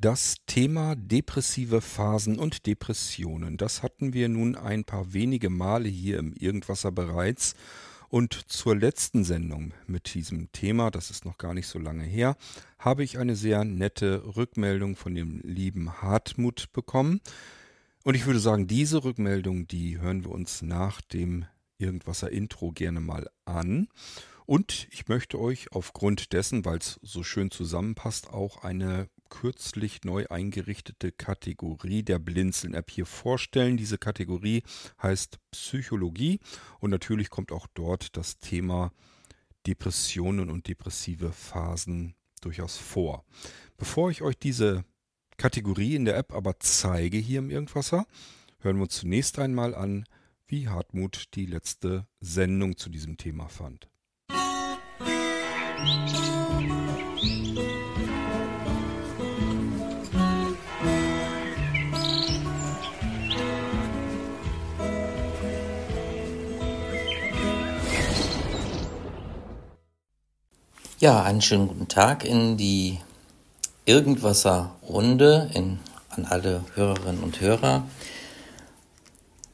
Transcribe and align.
Das 0.00 0.36
Thema 0.46 0.94
depressive 0.94 1.80
Phasen 1.80 2.38
und 2.38 2.66
Depressionen, 2.66 3.56
das 3.56 3.82
hatten 3.82 4.12
wir 4.12 4.28
nun 4.28 4.54
ein 4.54 4.84
paar 4.84 5.12
wenige 5.12 5.50
Male 5.50 5.88
hier 5.88 6.20
im 6.20 6.32
Irgendwasser 6.34 6.92
bereits. 6.92 7.56
Und 8.08 8.32
zur 8.32 8.76
letzten 8.76 9.24
Sendung 9.24 9.74
mit 9.88 10.14
diesem 10.14 10.52
Thema, 10.52 10.92
das 10.92 11.10
ist 11.10 11.24
noch 11.24 11.36
gar 11.36 11.52
nicht 11.52 11.66
so 11.66 11.80
lange 11.80 12.04
her, 12.04 12.36
habe 12.78 13.02
ich 13.02 13.18
eine 13.18 13.34
sehr 13.34 13.64
nette 13.64 14.36
Rückmeldung 14.36 14.94
von 14.94 15.16
dem 15.16 15.40
lieben 15.42 16.00
Hartmut 16.00 16.72
bekommen. 16.72 17.20
Und 18.04 18.14
ich 18.14 18.24
würde 18.24 18.38
sagen, 18.38 18.68
diese 18.68 19.02
Rückmeldung, 19.02 19.66
die 19.66 19.98
hören 19.98 20.22
wir 20.22 20.30
uns 20.30 20.62
nach 20.62 21.00
dem 21.00 21.44
Irgendwasser 21.76 22.30
Intro 22.30 22.70
gerne 22.70 23.00
mal 23.00 23.28
an. 23.46 23.88
Und 24.46 24.86
ich 24.92 25.08
möchte 25.08 25.40
euch 25.40 25.72
aufgrund 25.72 26.32
dessen, 26.32 26.64
weil 26.64 26.78
es 26.78 27.00
so 27.02 27.24
schön 27.24 27.50
zusammenpasst, 27.50 28.30
auch 28.30 28.62
eine 28.62 29.08
kürzlich 29.28 30.04
neu 30.04 30.26
eingerichtete 30.28 31.12
Kategorie 31.12 32.02
der 32.02 32.18
Blinzeln-App 32.18 32.90
hier 32.90 33.06
vorstellen. 33.06 33.76
Diese 33.76 33.98
Kategorie 33.98 34.62
heißt 35.02 35.38
Psychologie 35.50 36.40
und 36.80 36.90
natürlich 36.90 37.30
kommt 37.30 37.52
auch 37.52 37.66
dort 37.74 38.16
das 38.16 38.38
Thema 38.38 38.92
Depressionen 39.66 40.50
und 40.50 40.66
depressive 40.66 41.32
Phasen 41.32 42.14
durchaus 42.40 42.76
vor. 42.76 43.24
Bevor 43.76 44.10
ich 44.10 44.22
euch 44.22 44.38
diese 44.38 44.84
Kategorie 45.36 45.94
in 45.94 46.04
der 46.04 46.16
App 46.16 46.32
aber 46.32 46.58
zeige 46.58 47.18
hier 47.18 47.38
im 47.38 47.50
Irgendwasser, 47.50 48.06
hören 48.60 48.76
wir 48.76 48.82
uns 48.82 48.96
zunächst 48.96 49.38
einmal 49.38 49.74
an, 49.74 50.04
wie 50.46 50.68
Hartmut 50.68 51.34
die 51.34 51.46
letzte 51.46 52.06
Sendung 52.20 52.76
zu 52.76 52.88
diesem 52.88 53.16
Thema 53.16 53.48
fand. 53.48 53.88
Ja, 71.00 71.22
einen 71.22 71.40
schönen 71.40 71.68
guten 71.68 71.86
Tag 71.86 72.24
in 72.24 72.56
die 72.56 72.98
Irgendwasser-Runde 73.84 75.48
an 76.08 76.24
alle 76.24 76.64
Hörerinnen 76.74 77.22
und 77.22 77.40
Hörer. 77.40 77.86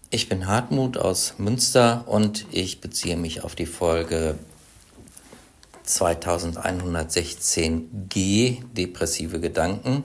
Ich 0.09 0.31
bin 0.31 0.47
Hartmut 0.47 0.97
aus 0.97 1.35
Münster 1.37 2.05
und 2.07 2.47
ich 2.51 2.81
beziehe 2.81 3.19
mich 3.19 3.45
auf 3.45 3.55
die 3.55 3.67
Folge 3.67 4.39
2116g 5.87 8.63
Depressive 8.73 9.39
Gedanken. 9.39 10.05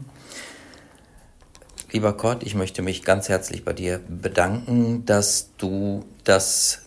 Lieber 1.94 2.18
Kurt, 2.18 2.44
ich 2.44 2.54
möchte 2.54 2.82
mich 2.82 3.04
ganz 3.04 3.30
herzlich 3.30 3.64
bei 3.64 3.72
dir 3.72 4.02
bedanken, 4.10 5.06
dass 5.06 5.52
du 5.58 6.04
das 6.26 6.82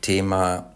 Thema 0.00 0.72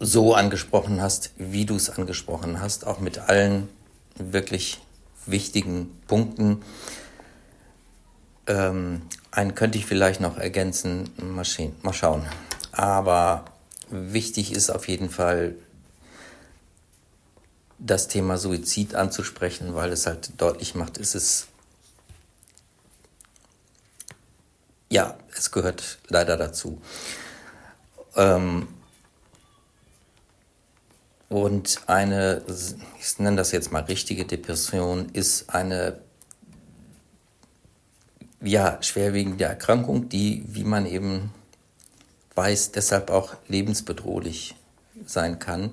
so 0.00 0.34
angesprochen 0.34 1.00
hast, 1.00 1.30
wie 1.36 1.66
du 1.66 1.76
es 1.76 1.90
angesprochen 1.90 2.60
hast, 2.60 2.86
auch 2.86 3.00
mit 3.00 3.18
allen 3.18 3.68
wirklich 4.16 4.80
wichtigen 5.26 5.90
Punkten. 6.06 6.62
Ähm, 8.46 9.02
einen 9.30 9.54
könnte 9.54 9.78
ich 9.78 9.86
vielleicht 9.86 10.20
noch 10.20 10.36
ergänzen, 10.36 11.10
mal, 11.16 11.44
mal 11.82 11.92
schauen. 11.92 12.26
Aber 12.72 13.44
wichtig 13.90 14.52
ist 14.52 14.70
auf 14.70 14.88
jeden 14.88 15.10
Fall, 15.10 15.54
das 17.78 18.08
Thema 18.08 18.38
Suizid 18.38 18.94
anzusprechen, 18.94 19.74
weil 19.74 19.92
es 19.92 20.06
halt 20.06 20.40
deutlich 20.40 20.74
macht, 20.74 20.96
ist 20.96 21.14
es 21.14 21.48
ja, 24.94 25.16
es 25.36 25.50
gehört 25.50 25.98
leider 26.08 26.36
dazu. 26.36 26.80
Ähm, 28.14 28.68
und 31.34 31.80
eine, 31.88 32.42
ich 33.00 33.18
nenne 33.18 33.36
das 33.36 33.50
jetzt 33.50 33.72
mal 33.72 33.82
richtige 33.82 34.24
Depression, 34.24 35.08
ist 35.12 35.50
eine 35.50 35.98
ja, 38.40 38.78
schwerwiegende 38.80 39.44
Erkrankung, 39.44 40.08
die, 40.08 40.44
wie 40.46 40.62
man 40.62 40.86
eben 40.86 41.32
weiß, 42.36 42.70
deshalb 42.70 43.10
auch 43.10 43.34
lebensbedrohlich 43.48 44.54
sein 45.06 45.40
kann. 45.40 45.72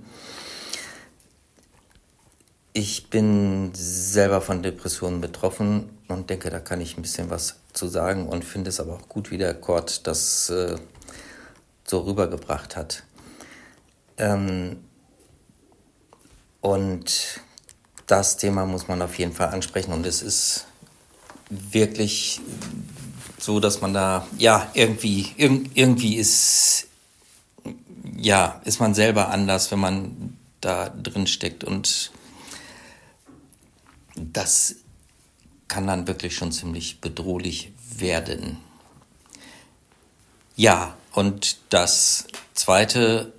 Ich 2.74 3.12
bin 3.12 3.72
selber 3.76 4.42
von 4.42 4.64
Depressionen 4.64 5.22
betroffen 5.22 5.90
und 6.08 6.32
denke, 6.32 6.50
da 6.50 6.60
kann 6.60 6.82
ich 6.82 6.98
ein 6.98 7.04
bisschen 7.04 7.30
was 7.30 7.58
zu 7.74 7.88
sagen 7.88 8.28
und 8.28 8.46
finde 8.46 8.70
es 8.70 8.80
aber 8.80 8.96
auch 8.96 9.10
gut, 9.10 9.30
wie 9.30 9.38
der 9.38 9.54
Kord 9.54 10.08
das 10.08 10.50
äh, 10.50 10.78
so 11.86 12.00
rübergebracht 12.00 12.76
hat. 12.76 13.04
Ähm, 14.18 14.78
und 16.62 17.42
das 18.08 18.38
Thema 18.38 18.66
muss 18.66 18.88
man 18.88 19.02
auf 19.02 19.18
jeden 19.18 19.34
Fall 19.34 19.50
ansprechen. 19.50 19.94
Und 19.94 20.06
es 20.06 20.22
ist 20.22 20.66
wirklich 21.50 22.40
so, 23.38 23.60
dass 23.60 23.82
man 23.82 23.94
da, 23.94 24.28
ja, 24.38 24.70
irgendwie, 24.74 25.34
irg 25.38 25.70
irgendwie 25.74 26.18
ist, 26.18 26.88
ja, 28.18 28.62
ist 28.66 28.80
man 28.80 28.94
selber 28.94 29.30
anders, 29.30 29.72
wenn 29.72 29.80
man 29.80 30.38
da 30.62 30.90
drin 30.90 31.26
steckt. 31.26 31.64
Und 31.64 32.12
das 34.16 34.76
kann 35.68 35.88
dann 35.88 36.08
wirklich 36.08 36.36
schon 36.36 36.52
ziemlich 36.52 37.02
bedrohlich 37.02 37.72
werden. 37.96 38.58
Ja, 40.56 40.96
und 41.14 41.58
das 41.70 42.28
zweite 42.54 43.34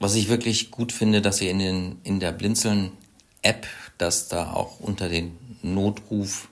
was 0.00 0.14
ich 0.14 0.28
wirklich 0.28 0.70
gut 0.70 0.92
finde, 0.92 1.22
dass 1.22 1.40
ihr 1.40 1.50
in, 1.50 1.58
den, 1.58 2.00
in 2.02 2.20
der 2.20 2.32
Blinzeln-App, 2.32 3.66
dass 3.98 4.28
da 4.28 4.52
auch 4.52 4.80
unter 4.80 5.08
den 5.08 5.36
Notruf 5.62 6.48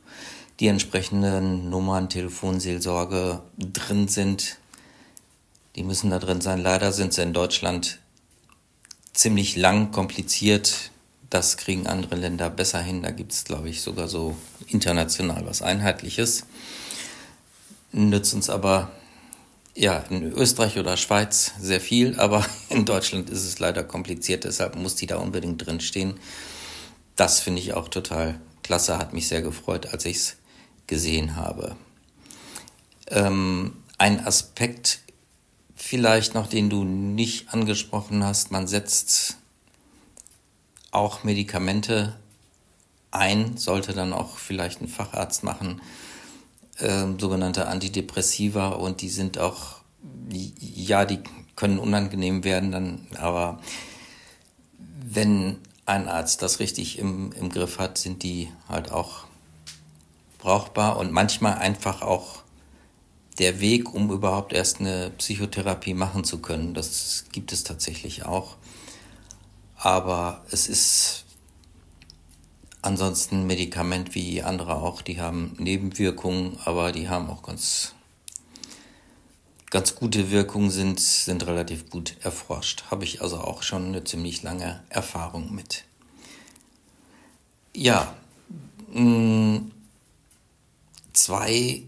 die 0.60 0.68
entsprechenden 0.68 1.70
Nummern, 1.70 2.08
Telefonseelsorge 2.08 3.42
drin 3.58 4.08
sind. 4.08 4.58
Die 5.74 5.82
müssen 5.82 6.10
da 6.10 6.18
drin 6.18 6.40
sein. 6.40 6.62
Leider 6.62 6.92
sind 6.92 7.12
sie 7.12 7.22
in 7.22 7.32
Deutschland 7.32 7.98
ziemlich 9.12 9.56
lang, 9.56 9.90
kompliziert. 9.90 10.90
Das 11.30 11.56
kriegen 11.56 11.86
andere 11.86 12.14
Länder 12.14 12.50
besser 12.50 12.80
hin. 12.80 13.02
Da 13.02 13.10
gibt 13.10 13.32
es, 13.32 13.44
glaube 13.44 13.70
ich, 13.70 13.80
sogar 13.80 14.06
so 14.06 14.36
international 14.68 15.46
was 15.46 15.62
Einheitliches. 15.62 16.44
Nützt 17.90 18.34
uns 18.34 18.48
aber 18.48 18.90
ja, 19.74 19.98
in 20.10 20.32
Österreich 20.32 20.78
oder 20.78 20.96
Schweiz 20.96 21.52
sehr 21.60 21.80
viel, 21.80 22.18
aber 22.18 22.44
in 22.68 22.84
Deutschland 22.84 23.30
ist 23.30 23.44
es 23.44 23.58
leider 23.58 23.84
kompliziert, 23.84 24.44
deshalb 24.44 24.76
muss 24.76 24.96
die 24.96 25.06
da 25.06 25.16
unbedingt 25.16 25.64
drin 25.66 25.80
stehen. 25.80 26.18
Das 27.16 27.40
finde 27.40 27.60
ich 27.60 27.74
auch 27.74 27.88
total 27.88 28.40
klasse, 28.62 28.98
hat 28.98 29.12
mich 29.12 29.28
sehr 29.28 29.42
gefreut, 29.42 29.92
als 29.92 30.04
ich 30.04 30.16
es 30.16 30.36
gesehen 30.86 31.36
habe. 31.36 31.76
Ähm, 33.08 33.76
ein 33.98 34.24
Aspekt 34.26 35.00
vielleicht 35.74 36.34
noch, 36.34 36.46
den 36.46 36.70
du 36.70 36.84
nicht 36.84 37.52
angesprochen 37.52 38.24
hast, 38.24 38.50
man 38.50 38.66
setzt 38.66 39.36
auch 40.90 41.24
Medikamente 41.24 42.16
ein, 43.10 43.56
sollte 43.56 43.92
dann 43.92 44.12
auch 44.12 44.38
vielleicht 44.38 44.80
ein 44.80 44.88
Facharzt 44.88 45.42
machen 45.42 45.80
äh, 46.82 47.06
sogenannte 47.18 47.68
Antidepressiva 47.68 48.68
und 48.70 49.00
die 49.00 49.08
sind 49.08 49.38
auch, 49.38 49.76
ja, 50.30 51.04
die 51.04 51.20
können 51.56 51.78
unangenehm 51.78 52.44
werden, 52.44 52.72
dann, 52.72 53.06
aber 53.18 53.60
wenn 55.04 55.58
ein 55.86 56.08
Arzt 56.08 56.42
das 56.42 56.58
richtig 56.60 56.98
im, 56.98 57.32
im 57.32 57.50
Griff 57.50 57.78
hat, 57.78 57.98
sind 57.98 58.22
die 58.22 58.48
halt 58.68 58.90
auch 58.90 59.24
brauchbar 60.38 60.98
und 60.98 61.12
manchmal 61.12 61.54
einfach 61.54 62.02
auch 62.02 62.42
der 63.38 63.60
Weg, 63.60 63.94
um 63.94 64.10
überhaupt 64.10 64.52
erst 64.52 64.80
eine 64.80 65.10
Psychotherapie 65.18 65.94
machen 65.94 66.24
zu 66.24 66.38
können. 66.38 66.74
Das 66.74 67.24
gibt 67.32 67.52
es 67.52 67.64
tatsächlich 67.64 68.24
auch. 68.24 68.56
Aber 69.76 70.44
es 70.50 70.68
ist 70.68 71.24
Ansonsten 72.84 73.46
Medikament 73.46 74.16
wie 74.16 74.42
andere 74.42 74.74
auch, 74.74 75.02
die 75.02 75.20
haben 75.20 75.54
Nebenwirkungen, 75.56 76.58
aber 76.64 76.90
die 76.90 77.08
haben 77.08 77.30
auch 77.30 77.44
ganz, 77.44 77.94
ganz 79.70 79.94
gute 79.94 80.32
Wirkungen, 80.32 80.68
sind, 80.68 80.98
sind 80.98 81.46
relativ 81.46 81.90
gut 81.90 82.16
erforscht. 82.22 82.82
Habe 82.90 83.04
ich 83.04 83.22
also 83.22 83.38
auch 83.38 83.62
schon 83.62 83.86
eine 83.86 84.02
ziemlich 84.02 84.42
lange 84.42 84.82
Erfahrung 84.88 85.54
mit. 85.54 85.84
Ja, 87.72 88.14
mm, 88.92 89.58
zwei 91.12 91.84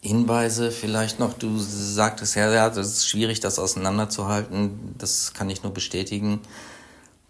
Hinweise 0.00 0.72
vielleicht 0.72 1.20
noch. 1.20 1.34
Du 1.34 1.56
sagtest 1.56 2.34
ja, 2.34 2.52
ja, 2.52 2.68
das 2.68 2.88
ist 2.88 3.08
schwierig, 3.08 3.38
das 3.38 3.60
auseinanderzuhalten. 3.60 4.96
Das 4.98 5.34
kann 5.34 5.50
ich 5.50 5.62
nur 5.62 5.72
bestätigen 5.72 6.40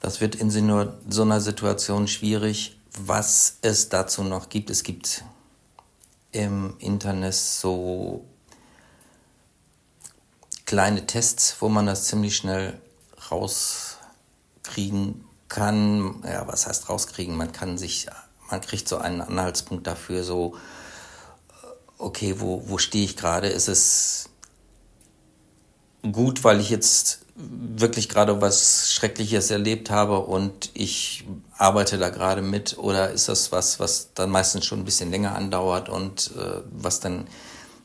Das 0.03 0.21
wird 0.21 0.35
in 0.35 0.51
so 0.51 1.23
einer 1.23 1.41
Situation 1.41 2.09
schwierig. 2.09 2.77
Was 2.99 3.59
es 3.63 3.89
dazu 3.89 4.25
noch 4.25 4.49
gibt, 4.49 4.69
es 4.69 4.83
gibt 4.83 5.25
im 6.33 6.75
Internet 6.81 7.35
so 7.35 8.25
kleine 10.67 11.07
Tests, 11.07 11.57
wo 11.61 11.69
man 11.69 11.87
das 11.87 12.07
ziemlich 12.07 12.37
schnell 12.37 12.81
rauskriegen 13.31 15.25
kann. 15.49 16.21
Ja, 16.25 16.49
was 16.49 16.67
heißt 16.67 16.89
rauskriegen? 16.89 17.37
Man 17.37 17.53
kann 17.53 17.79
sich, 17.79 18.09
man 18.51 18.61
kriegt 18.61 18.89
so 18.89 18.99
einen 18.99 19.21
Anhaltspunkt 19.21 19.87
dafür, 19.87 20.25
so, 20.25 20.57
okay, 21.99 22.41
wo, 22.41 22.69
wo 22.69 22.77
stehe 22.77 23.05
ich 23.05 23.17
gerade? 23.17 23.47
Ist 23.47 23.69
es 23.69 24.31
gut, 26.11 26.43
weil 26.43 26.59
ich 26.59 26.71
jetzt 26.71 27.22
wirklich 27.35 28.09
gerade 28.09 28.41
was 28.41 28.93
Schreckliches 28.93 29.51
erlebt 29.51 29.91
habe 29.91 30.21
und 30.21 30.71
ich 30.75 31.25
arbeite 31.57 31.99
da 31.99 32.11
gerade 32.11 32.43
mit 32.43 32.77
oder 32.77 33.11
ist 33.11 33.29
das 33.29 33.53
was, 33.53 33.81
was 33.81 34.13
dann 34.15 34.31
meistens 34.31 34.67
schon 34.67 34.81
ein 34.81 34.85
bisschen 34.85 35.11
länger 35.11 35.35
andauert 35.35 35.89
und 35.89 36.33
äh, 36.37 36.61
was 36.71 37.01
dann 37.01 37.27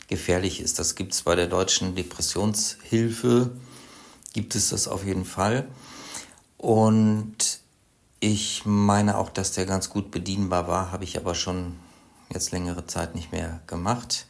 gefährlich 0.10 0.60
ist? 0.60 0.80
Das 0.80 0.96
gibt 0.96 1.14
es 1.14 1.22
bei 1.22 1.36
der 1.36 1.48
deutschen 1.48 1.96
Depressionshilfe, 1.96 3.52
gibt 4.34 4.56
es 4.56 4.70
das 4.70 4.88
auf 4.88 5.06
jeden 5.06 5.26
Fall. 5.26 5.68
Und 6.58 7.60
ich 8.20 8.64
meine 8.66 9.18
auch, 9.18 9.30
dass 9.30 9.54
der 9.54 9.66
ganz 9.66 9.90
gut 9.90 10.12
bedienbar 10.12 10.68
war, 10.68 10.92
habe 10.92 11.06
ich 11.06 11.18
aber 11.18 11.36
schon 11.36 11.76
jetzt 12.34 12.52
längere 12.52 12.86
Zeit 12.86 13.16
nicht 13.16 13.32
mehr 13.32 13.62
gemacht 13.68 14.26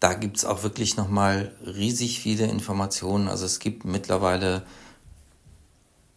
da 0.00 0.14
gibt 0.14 0.36
es 0.36 0.44
auch 0.44 0.62
wirklich 0.62 0.96
nochmal 0.96 1.52
riesig 1.64 2.20
viele 2.20 2.46
Informationen. 2.46 3.28
Also 3.28 3.46
es 3.46 3.58
gibt 3.58 3.84
mittlerweile 3.84 4.62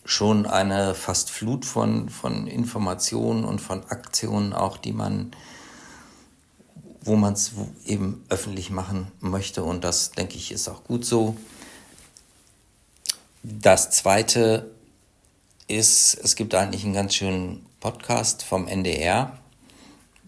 schon 0.06 0.46
eine 0.46 0.94
fast 0.94 1.30
Flut 1.30 1.66
von, 1.66 2.10
von 2.10 2.48
Informationen 2.48 3.44
und 3.44 3.60
von 3.60 3.84
Aktionen 3.86 4.54
auch, 4.54 4.78
die 4.78 4.94
man, 4.94 5.32
wo 7.02 7.16
man 7.16 7.34
es 7.34 7.54
eben 7.86 8.24
öffentlich 8.30 8.70
machen 8.70 9.12
möchte. 9.20 9.64
Und 9.64 9.84
das, 9.84 10.12
denke 10.12 10.36
ich, 10.36 10.52
ist 10.52 10.68
auch 10.68 10.84
gut 10.84 11.06
so. 11.06 11.36
Das 13.42 13.90
Zweite 13.90 14.70
ist, 15.68 16.14
es 16.24 16.36
gibt 16.36 16.54
eigentlich 16.54 16.84
einen 16.84 16.94
ganz 16.94 17.16
schönen 17.16 17.66
Podcast 17.80 18.44
vom 18.44 18.68
NDR. 18.68 19.40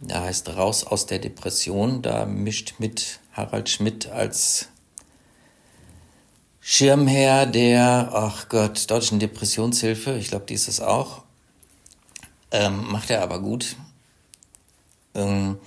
Der 0.01 0.21
heißt 0.23 0.49
Raus 0.49 0.83
aus 0.83 1.05
der 1.05 1.19
Depression. 1.19 2.01
Da 2.01 2.25
mischt 2.25 2.75
mit 2.79 3.19
Harald 3.33 3.69
Schmidt 3.69 4.07
als 4.09 4.69
Schirmherr 6.61 7.45
der, 7.45 8.11
ach 8.13 8.47
Gott, 8.47 8.89
Deutschen 8.89 9.19
Depressionshilfe, 9.19 10.15
ich 10.17 10.29
glaube, 10.29 10.45
die 10.45 10.53
ist 10.53 10.67
es 10.67 10.79
auch. 10.79 11.23
Ähm, 12.51 12.91
macht 12.91 13.09
er 13.09 13.21
aber 13.21 13.41
gut. 13.41 13.75
Ähm, 15.15 15.57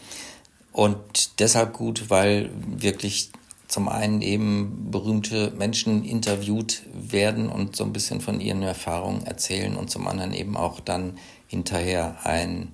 und 0.73 1.41
deshalb 1.41 1.75
gut, 1.75 2.09
weil 2.09 2.51
wirklich 2.55 3.31
zum 3.69 3.89
einen 3.89 4.23
eben 4.23 4.91
berühmte 4.91 5.51
Menschen 5.51 6.05
interviewt 6.05 6.83
werden 6.95 7.49
und 7.49 7.75
so 7.75 7.85
ein 7.85 7.93
bisschen 7.93 8.21
von 8.21 8.41
ihren 8.41 8.63
Erfahrungen 8.63 9.27
erzählen 9.27 9.77
und 9.77 9.91
zum 9.91 10.07
anderen 10.07 10.33
eben 10.33 10.57
auch 10.57 10.81
dann 10.81 11.19
hinterher 11.49 12.19
ein 12.25 12.73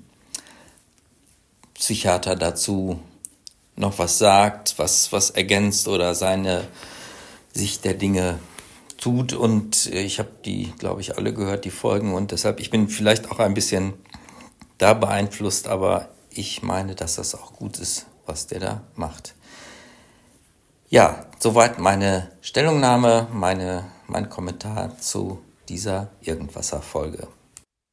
Psychiater 1.75 2.37
dazu 2.37 3.01
noch 3.77 3.99
was 3.99 4.19
sagt, 4.19 4.79
was, 4.79 5.13
was 5.13 5.31
ergänzt 5.31 5.89
oder 5.89 6.15
seine 6.15 6.67
Sicht 7.53 7.85
der 7.85 7.95
Dinge 7.95 8.39
tut. 8.99 9.33
Und 9.33 9.87
ich 9.87 10.19
habe 10.19 10.31
die, 10.45 10.73
glaube 10.79 11.01
ich, 11.01 11.17
alle 11.17 11.33
gehört, 11.33 11.65
die 11.65 11.71
Folgen. 11.71 12.15
Und 12.15 12.31
deshalb, 12.31 12.61
ich 12.61 12.71
bin 12.71 12.89
vielleicht 12.89 13.31
auch 13.31 13.39
ein 13.39 13.55
bisschen 13.55 13.95
da 14.79 14.95
beeinflusst, 14.95 15.69
aber 15.69 16.09
ich 16.31 16.63
meine, 16.63 16.95
dass 16.95 17.17
das 17.17 17.35
auch 17.35 17.53
gut 17.55 17.79
ist, 17.79 18.07
was 18.27 18.47
der 18.47 18.61
da 18.61 18.85
macht. 18.95 19.35
Ja, 20.89 21.27
soweit 21.39 21.79
meine 21.79 22.31
Stellungnahme, 22.43 23.29
meine, 23.33 23.91
mein 24.09 24.29
Kommentar 24.29 24.99
zu 24.99 25.41
dieser 25.69 26.11
Irgendwasser-Folge. 26.21 27.29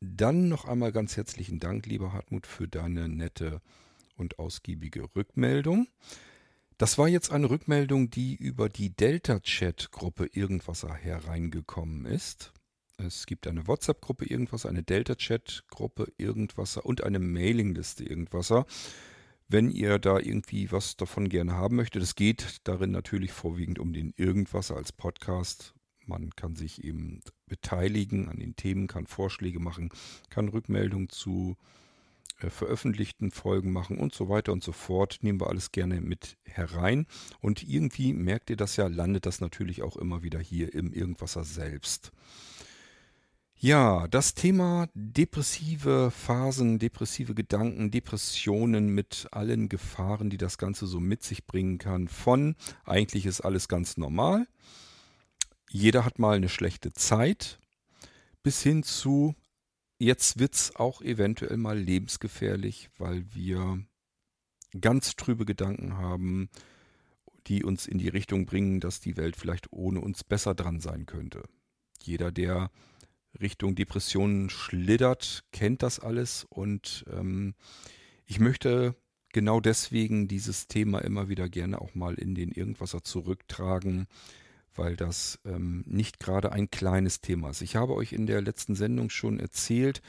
Dann 0.02 0.50
noch 0.50 0.66
einmal 0.66 0.92
ganz 0.92 1.16
herzlichen 1.18 1.60
Dank, 1.60 1.86
lieber 1.86 2.14
Hartmut, 2.14 2.48
für 2.48 2.68
deine 2.68 3.08
nette 3.08 3.62
und 4.20 4.40
ausgiebige 4.40 5.04
Rückmeldung. 5.16 5.88
Das 6.78 6.98
war 6.98 7.08
jetzt 7.08 7.32
eine 7.32 7.50
Rückmeldung, 7.50 8.10
die 8.10 8.36
über 8.36 8.70
die 8.70 8.96
Delta-Chat-Gruppe 8.96 10.30
Irgendwasser 10.32 10.94
hereingekommen 10.94 12.06
ist. 12.06 12.54
Es 12.98 13.26
gibt 13.26 13.48
eine 13.48 13.68
WhatsApp-Gruppe 13.68 14.26
Irgendwasser, 14.26 14.70
eine 14.70 14.84
Delta-Chat-Gruppe 14.84 16.12
Irgendwasser 16.18 16.86
und 16.86 17.04
eine 17.04 17.20
Mailingliste 17.20 18.04
Irgendwasser. 18.04 18.66
Wenn 19.48 19.72
ihr 19.72 20.00
da 20.00 20.20
irgendwie 20.20 20.72
was 20.72 20.96
davon 20.96 21.28
gerne 21.28 21.54
haben 21.54 21.76
möchtet, 21.76 22.04
es 22.04 22.16
geht 22.16 22.60
darin 22.66 22.92
natürlich 22.92 23.32
vorwiegend 23.32 23.80
um 23.80 23.94
den 23.94 24.14
Irgendwasser 24.16 24.78
als 24.78 24.92
Podcast. 24.92 25.74
Man 26.06 26.30
kann 26.36 26.56
sich 26.56 26.84
eben 26.84 27.22
beteiligen 27.48 28.30
an 28.30 28.38
den 28.38 28.56
Themen, 28.56 28.88
kann 28.88 29.08
Vorschläge 29.08 29.60
machen, 29.60 29.90
kann 30.30 30.50
Rückmeldungen 30.50 31.10
zu 31.10 31.58
veröffentlichten 32.48 33.32
Folgen 33.32 33.72
machen 33.72 33.98
und 33.98 34.14
so 34.14 34.30
weiter 34.30 34.54
und 34.54 34.64
so 34.64 34.72
fort. 34.72 35.20
Nehmen 35.22 35.42
wir 35.42 35.48
alles 35.48 35.72
gerne 35.72 36.00
mit 36.00 36.38
herein. 36.44 37.06
Und 37.42 37.68
irgendwie 37.68 38.14
merkt 38.14 38.50
ihr 38.50 38.58
das 38.58 38.78
ja, 38.78 38.88
landet 38.88 39.26
das 39.26 39.42
natürlich 39.42 39.84
auch 39.84 39.98
immer 39.98 40.24
wieder 40.24 40.40
hier 40.40 40.74
im 40.74 40.94
Irgendwasser 40.94 41.44
selbst. 41.44 42.12
Ja, 43.62 44.08
das 44.08 44.36
Thema 44.36 44.88
depressive 44.94 46.12
Phasen, 46.12 46.80
depressive 46.80 47.36
Gedanken, 47.36 47.92
Depressionen 47.92 48.88
mit 48.88 49.28
allen 49.32 49.68
Gefahren, 49.68 50.30
die 50.30 50.38
das 50.38 50.58
Ganze 50.58 50.88
so 50.88 51.02
mit 51.02 51.24
sich 51.24 51.46
bringen 51.46 51.78
kann. 51.78 52.08
Von 52.08 52.56
eigentlich 52.86 53.26
ist 53.26 53.42
alles 53.42 53.68
ganz 53.68 53.98
normal. 53.98 54.48
Jeder 55.70 56.06
hat 56.06 56.20
mal 56.20 56.38
eine 56.38 56.48
schlechte 56.48 56.94
Zeit. 56.94 57.60
Bis 58.44 58.64
hin 58.64 58.82
zu 58.82 59.36
Jetzt 60.02 60.40
wird 60.40 60.56
es 60.56 60.76
auch 60.78 61.02
eventuell 61.02 61.58
mal 61.58 61.78
lebensgefährlich, 61.78 62.90
weil 62.98 63.26
wir 63.34 63.84
ganz 64.80 65.18
trübe 65.18 65.44
Gedanken 65.44 65.98
haben, 65.98 66.50
die 67.48 67.66
uns 67.66 67.86
in 67.86 67.98
die 67.98 68.08
Richtung 68.08 68.46
bringen, 68.46 68.80
dass 68.80 69.02
die 69.02 69.18
Welt 69.18 69.36
vielleicht 69.36 69.74
ohne 69.74 70.00
uns 70.00 70.24
besser 70.24 70.56
dran 70.56 70.80
sein 70.80 71.06
könnte. 71.06 71.44
Jeder, 72.02 72.32
der 72.32 72.72
Richtung 73.42 73.76
Depressionen 73.76 74.50
schlittert, 74.50 75.44
kennt 75.52 75.84
das 75.84 76.00
alles 76.00 76.46
und 76.50 77.04
ähm, 77.12 77.54
ich 78.26 78.40
möchte 78.40 78.96
genau 79.34 79.60
deswegen 79.60 80.30
dieses 80.30 80.68
Thema 80.68 81.00
immer 81.00 81.28
wieder 81.28 81.50
gerne 81.50 81.82
auch 81.82 81.94
mal 81.94 82.16
in 82.16 82.36
den 82.36 82.52
Irgendwasser 82.52 83.04
zurücktragen, 83.04 84.08
weil 84.80 84.96
das 84.96 85.40
ähm, 85.46 85.84
nicht 85.86 86.20
gerade 86.20 86.54
ein 86.54 86.72
kleines 86.72 87.20
Thema 87.20 87.50
ist. 87.50 87.62
Ich 87.62 87.76
habe 87.76 87.94
euch 87.94 88.14
in 88.14 88.26
der 88.26 88.42
letzten 88.42 88.76
Sendung 88.76 89.10
schon 89.10 89.40
erzählt, 89.40 90.02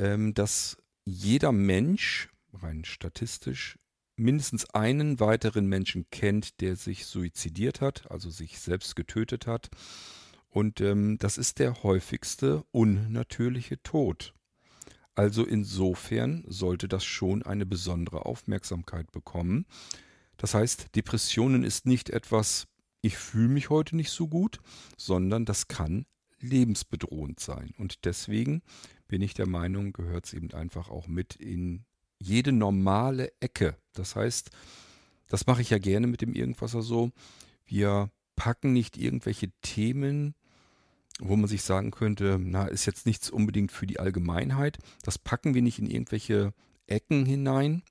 ähm, 0.00 0.34
dass 0.34 0.76
jeder 1.04 1.52
Mensch, 1.52 2.28
rein 2.52 2.84
statistisch, 2.84 3.78
mindestens 4.16 4.68
einen 4.70 5.20
weiteren 5.20 5.66
Menschen 5.66 6.06
kennt, 6.10 6.60
der 6.60 6.74
sich 6.74 7.06
suizidiert 7.06 7.80
hat, 7.80 8.10
also 8.10 8.30
sich 8.30 8.58
selbst 8.58 8.96
getötet 8.96 9.46
hat. 9.46 9.70
Und 10.48 10.80
ähm, 10.80 11.16
das 11.18 11.38
ist 11.38 11.60
der 11.60 11.84
häufigste 11.84 12.64
unnatürliche 12.72 13.80
Tod. 13.82 14.34
Also 15.14 15.44
insofern 15.44 16.44
sollte 16.48 16.88
das 16.88 17.04
schon 17.04 17.44
eine 17.44 17.64
besondere 17.64 18.26
Aufmerksamkeit 18.26 19.12
bekommen. 19.12 19.66
Das 20.36 20.54
heißt, 20.54 20.96
Depressionen 20.96 21.62
ist 21.62 21.86
nicht 21.86 22.10
etwas 22.10 22.66
ich 23.04 23.18
fühle 23.18 23.48
mich 23.48 23.68
heute 23.68 23.96
nicht 23.96 24.10
so 24.10 24.28
gut, 24.28 24.60
sondern 24.96 25.44
das 25.44 25.68
kann 25.68 26.06
lebensbedrohend 26.40 27.38
sein. 27.38 27.74
Und 27.76 28.06
deswegen 28.06 28.62
bin 29.08 29.20
ich 29.20 29.34
der 29.34 29.46
Meinung, 29.46 29.92
gehört 29.92 30.26
es 30.26 30.32
eben 30.32 30.52
einfach 30.52 30.88
auch 30.88 31.06
mit 31.06 31.36
in 31.36 31.84
jede 32.18 32.52
normale 32.52 33.30
Ecke. 33.40 33.76
Das 33.92 34.16
heißt, 34.16 34.50
das 35.28 35.46
mache 35.46 35.60
ich 35.60 35.68
ja 35.68 35.78
gerne 35.78 36.06
mit 36.06 36.22
dem 36.22 36.32
Irgendwasser 36.32 36.80
so. 36.80 37.10
Wir 37.66 38.10
packen 38.36 38.72
nicht 38.72 38.96
irgendwelche 38.96 39.50
Themen, 39.60 40.34
wo 41.20 41.36
man 41.36 41.48
sich 41.48 41.62
sagen 41.62 41.90
könnte, 41.90 42.38
na, 42.40 42.66
ist 42.66 42.86
jetzt 42.86 43.04
nichts 43.04 43.28
unbedingt 43.28 43.70
für 43.70 43.86
die 43.86 44.00
Allgemeinheit. 44.00 44.78
Das 45.02 45.18
packen 45.18 45.54
wir 45.54 45.62
nicht 45.62 45.78
in 45.78 45.90
irgendwelche 45.90 46.54
Ecken 46.86 47.26
hinein, 47.26 47.82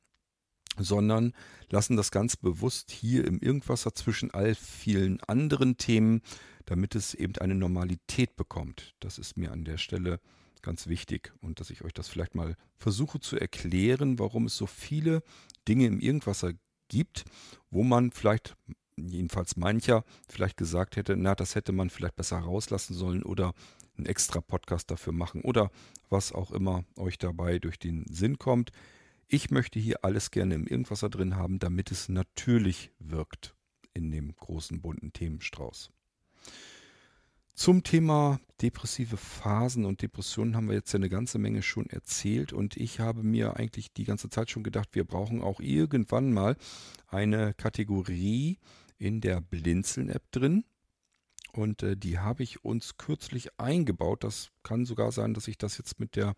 sondern 0.77 1.33
lassen 1.69 1.97
das 1.97 2.11
ganz 2.11 2.35
bewusst 2.35 2.91
hier 2.91 3.25
im 3.25 3.39
Irgendwasser 3.39 3.93
zwischen 3.93 4.31
all 4.31 4.55
vielen 4.55 5.21
anderen 5.21 5.77
Themen, 5.77 6.21
damit 6.65 6.95
es 6.95 7.13
eben 7.13 7.35
eine 7.37 7.55
Normalität 7.55 8.35
bekommt. 8.35 8.95
Das 8.99 9.17
ist 9.17 9.37
mir 9.37 9.51
an 9.51 9.65
der 9.65 9.77
Stelle 9.77 10.19
ganz 10.61 10.87
wichtig 10.87 11.33
und 11.41 11.59
dass 11.59 11.69
ich 11.69 11.83
euch 11.83 11.93
das 11.93 12.07
vielleicht 12.07 12.35
mal 12.35 12.55
versuche 12.77 13.19
zu 13.19 13.37
erklären, 13.37 14.17
warum 14.17 14.45
es 14.45 14.57
so 14.57 14.65
viele 14.65 15.21
Dinge 15.67 15.87
im 15.87 15.99
Irgendwasser 15.99 16.53
gibt, 16.87 17.25
wo 17.69 17.83
man 17.83 18.11
vielleicht 18.11 18.55
jedenfalls 18.95 19.57
mancher 19.57 20.03
vielleicht 20.27 20.57
gesagt 20.57 20.95
hätte, 20.95 21.17
na, 21.17 21.35
das 21.35 21.55
hätte 21.55 21.71
man 21.71 21.89
vielleicht 21.89 22.15
besser 22.15 22.37
rauslassen 22.37 22.93
sollen 22.93 23.23
oder 23.23 23.53
einen 23.97 24.05
extra 24.05 24.41
Podcast 24.41 24.89
dafür 24.91 25.13
machen 25.13 25.41
oder 25.41 25.71
was 26.09 26.31
auch 26.31 26.51
immer 26.51 26.83
euch 26.95 27.17
dabei 27.17 27.59
durch 27.59 27.79
den 27.79 28.05
Sinn 28.09 28.37
kommt. 28.37 28.71
Ich 29.33 29.49
möchte 29.49 29.79
hier 29.79 30.05
alles 30.05 30.29
gerne 30.29 30.53
im 30.53 30.67
Irgendwasser 30.67 31.09
drin 31.09 31.35
haben, 31.35 31.57
damit 31.57 31.89
es 31.89 32.07
natürlich 32.07 32.91
wirkt 32.99 33.55
in 33.91 34.11
dem 34.11 34.35
großen 34.35 34.79
bunten 34.79 35.11
Themenstrauß. 35.11 35.89
Zum 37.55 37.81
Thema 37.81 38.39
depressive 38.61 39.17
Phasen 39.17 39.85
und 39.85 40.03
Depressionen 40.03 40.55
haben 40.55 40.67
wir 40.67 40.75
jetzt 40.75 40.93
ja 40.93 40.97
eine 40.97 41.09
ganze 41.09 41.39
Menge 41.39 41.63
schon 41.63 41.87
erzählt 41.87 42.53
und 42.53 42.77
ich 42.77 42.99
habe 42.99 43.23
mir 43.23 43.57
eigentlich 43.57 43.91
die 43.91 44.03
ganze 44.03 44.29
Zeit 44.29 44.51
schon 44.51 44.61
gedacht, 44.61 44.89
wir 44.91 45.03
brauchen 45.03 45.41
auch 45.41 45.59
irgendwann 45.59 46.31
mal 46.31 46.55
eine 47.07 47.55
Kategorie 47.55 48.59
in 48.99 49.19
der 49.19 49.41
Blinzeln-App 49.41 50.31
drin. 50.31 50.63
Und 51.53 51.83
äh, 51.83 51.95
die 51.95 52.19
habe 52.19 52.43
ich 52.43 52.65
uns 52.65 52.97
kürzlich 52.97 53.59
eingebaut. 53.59 54.23
Das 54.23 54.49
kann 54.63 54.85
sogar 54.85 55.11
sein, 55.11 55.33
dass 55.33 55.45
sich 55.45 55.57
das 55.57 55.77
jetzt 55.77 55.99
mit 55.99 56.15
der 56.15 56.33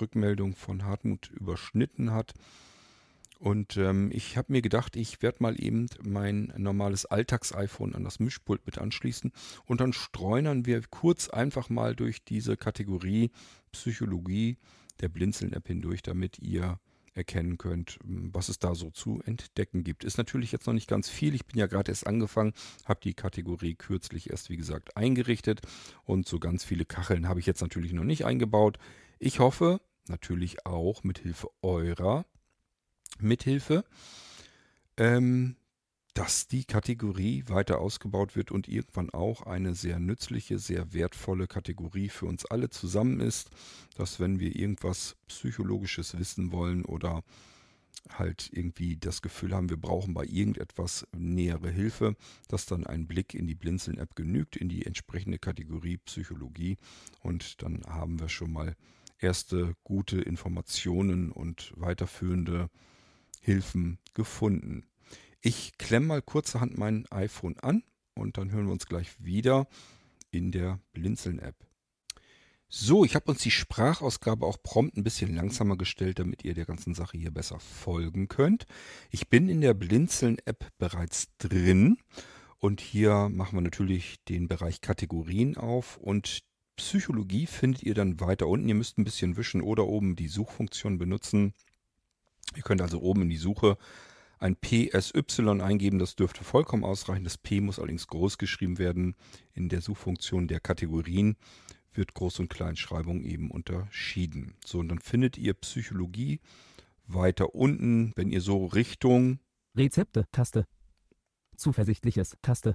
Rückmeldung 0.00 0.54
von 0.54 0.84
Hartmut 0.84 1.30
überschnitten 1.30 2.12
hat. 2.12 2.34
Und 3.38 3.76
ähm, 3.76 4.10
ich 4.12 4.36
habe 4.36 4.52
mir 4.52 4.62
gedacht, 4.62 4.96
ich 4.96 5.22
werde 5.22 5.38
mal 5.40 5.60
eben 5.62 5.86
mein 6.02 6.52
normales 6.56 7.04
Alltags-iPhone 7.04 7.94
an 7.94 8.02
das 8.02 8.18
Mischpult 8.18 8.64
mit 8.64 8.78
anschließen 8.78 9.30
und 9.66 9.80
dann 9.82 9.92
streunern 9.92 10.64
wir 10.64 10.80
kurz 10.88 11.28
einfach 11.28 11.68
mal 11.68 11.94
durch 11.94 12.24
diese 12.24 12.56
Kategorie 12.56 13.30
Psychologie 13.72 14.56
der 15.00 15.10
Blinzeln-App 15.10 15.66
hindurch, 15.66 16.02
damit 16.02 16.38
ihr 16.38 16.80
erkennen 17.16 17.58
könnt, 17.58 17.98
was 18.04 18.48
es 18.48 18.58
da 18.58 18.74
so 18.74 18.90
zu 18.90 19.22
entdecken 19.24 19.84
gibt. 19.84 20.04
Ist 20.04 20.18
natürlich 20.18 20.52
jetzt 20.52 20.66
noch 20.66 20.74
nicht 20.74 20.88
ganz 20.88 21.08
viel. 21.08 21.34
Ich 21.34 21.46
bin 21.46 21.58
ja 21.58 21.66
gerade 21.66 21.90
erst 21.90 22.06
angefangen, 22.06 22.52
habe 22.84 23.00
die 23.02 23.14
Kategorie 23.14 23.74
kürzlich 23.74 24.30
erst, 24.30 24.50
wie 24.50 24.56
gesagt, 24.56 24.96
eingerichtet 24.96 25.60
und 26.04 26.28
so 26.28 26.38
ganz 26.38 26.64
viele 26.64 26.84
Kacheln 26.84 27.28
habe 27.28 27.40
ich 27.40 27.46
jetzt 27.46 27.62
natürlich 27.62 27.92
noch 27.92 28.04
nicht 28.04 28.24
eingebaut. 28.24 28.78
Ich 29.18 29.38
hoffe 29.38 29.80
natürlich 30.08 30.66
auch 30.66 31.04
mit 31.04 31.18
Hilfe 31.18 31.48
eurer 31.62 32.26
Mithilfe, 33.18 33.84
ähm, 34.96 35.56
dass 36.16 36.48
die 36.48 36.64
Kategorie 36.64 37.44
weiter 37.46 37.78
ausgebaut 37.78 38.36
wird 38.36 38.50
und 38.50 38.68
irgendwann 38.68 39.10
auch 39.10 39.42
eine 39.42 39.74
sehr 39.74 39.98
nützliche, 39.98 40.58
sehr 40.58 40.94
wertvolle 40.94 41.46
Kategorie 41.46 42.08
für 42.08 42.24
uns 42.24 42.46
alle 42.46 42.70
zusammen 42.70 43.20
ist, 43.20 43.50
dass 43.98 44.18
wenn 44.18 44.40
wir 44.40 44.56
irgendwas 44.56 45.16
Psychologisches 45.28 46.18
wissen 46.18 46.52
wollen 46.52 46.86
oder 46.86 47.22
halt 48.08 48.48
irgendwie 48.50 48.96
das 48.96 49.20
Gefühl 49.20 49.54
haben, 49.54 49.68
wir 49.68 49.76
brauchen 49.76 50.14
bei 50.14 50.24
irgendetwas 50.24 51.06
nähere 51.14 51.70
Hilfe, 51.70 52.16
dass 52.48 52.64
dann 52.64 52.86
ein 52.86 53.06
Blick 53.06 53.34
in 53.34 53.46
die 53.46 53.54
Blinzeln-App 53.54 54.16
genügt, 54.16 54.56
in 54.56 54.70
die 54.70 54.86
entsprechende 54.86 55.38
Kategorie 55.38 55.98
Psychologie 55.98 56.78
und 57.20 57.62
dann 57.62 57.82
haben 57.86 58.18
wir 58.20 58.30
schon 58.30 58.54
mal 58.54 58.74
erste 59.18 59.74
gute 59.84 60.18
Informationen 60.18 61.30
und 61.30 61.74
weiterführende 61.76 62.70
Hilfen 63.42 63.98
gefunden. 64.14 64.86
Ich 65.48 65.78
klemme 65.78 66.06
mal 66.06 66.22
kurzerhand 66.22 66.76
mein 66.76 67.06
iPhone 67.12 67.56
an 67.60 67.84
und 68.16 68.36
dann 68.36 68.50
hören 68.50 68.66
wir 68.66 68.72
uns 68.72 68.88
gleich 68.88 69.24
wieder 69.24 69.68
in 70.32 70.50
der 70.50 70.80
Blinzeln-App. 70.92 71.54
So, 72.68 73.04
ich 73.04 73.14
habe 73.14 73.30
uns 73.30 73.42
die 73.42 73.52
Sprachausgabe 73.52 74.44
auch 74.44 74.60
prompt 74.60 74.96
ein 74.96 75.04
bisschen 75.04 75.36
langsamer 75.36 75.76
gestellt, 75.76 76.18
damit 76.18 76.44
ihr 76.44 76.54
der 76.54 76.64
ganzen 76.64 76.94
Sache 76.94 77.16
hier 77.16 77.30
besser 77.30 77.60
folgen 77.60 78.26
könnt. 78.26 78.66
Ich 79.12 79.28
bin 79.28 79.48
in 79.48 79.60
der 79.60 79.74
Blinzeln-App 79.74 80.66
bereits 80.78 81.28
drin 81.38 81.98
und 82.58 82.80
hier 82.80 83.28
machen 83.28 83.56
wir 83.56 83.62
natürlich 83.62 84.16
den 84.24 84.48
Bereich 84.48 84.80
Kategorien 84.80 85.56
auf 85.56 85.96
und 85.96 86.40
Psychologie 86.74 87.46
findet 87.46 87.84
ihr 87.84 87.94
dann 87.94 88.18
weiter 88.18 88.48
unten. 88.48 88.68
Ihr 88.68 88.74
müsst 88.74 88.98
ein 88.98 89.04
bisschen 89.04 89.36
wischen 89.36 89.62
oder 89.62 89.86
oben 89.86 90.16
die 90.16 90.26
Suchfunktion 90.26 90.98
benutzen. 90.98 91.54
Ihr 92.56 92.62
könnt 92.64 92.82
also 92.82 93.00
oben 93.00 93.22
in 93.22 93.28
die 93.28 93.36
Suche 93.36 93.78
ein 94.38 94.56
PSY 94.56 95.60
eingeben, 95.60 95.98
das 95.98 96.16
dürfte 96.16 96.44
vollkommen 96.44 96.84
ausreichen. 96.84 97.24
Das 97.24 97.38
P 97.38 97.60
muss 97.60 97.78
allerdings 97.78 98.06
groß 98.06 98.38
geschrieben 98.38 98.78
werden. 98.78 99.14
In 99.54 99.68
der 99.68 99.80
Suchfunktion 99.80 100.48
der 100.48 100.60
Kategorien 100.60 101.36
wird 101.94 102.12
Groß- 102.12 102.40
und 102.40 102.50
Kleinschreibung 102.50 103.22
eben 103.22 103.50
unterschieden. 103.50 104.54
So, 104.64 104.80
und 104.80 104.88
dann 104.88 104.98
findet 104.98 105.38
ihr 105.38 105.54
Psychologie 105.54 106.40
weiter 107.06 107.54
unten, 107.54 108.12
wenn 108.16 108.30
ihr 108.30 108.40
so 108.40 108.66
Richtung 108.66 109.38
Rezepte, 109.76 110.24
Taste. 110.32 110.66
Zuversichtliches, 111.56 112.36
Taste. 112.42 112.74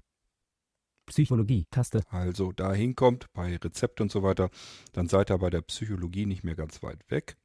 Psychologie, 1.08 1.65
Taste. 1.70 2.03
Also 2.10 2.51
dahin 2.51 2.96
kommt 2.96 3.32
bei 3.34 3.58
Rezept 3.58 4.01
und 4.01 4.12
so 4.12 4.24
weiter, 4.24 4.50
dann 4.94 5.08
seid 5.08 5.30
ihr 5.32 5.38
bei 5.38 5.50
der 5.50 5.62
Psychologie 5.62 6.25
nicht 6.25 6.44
mehr 6.44 6.56
ganz 6.56 6.82
weit 6.84 7.00
weg. 7.10 7.38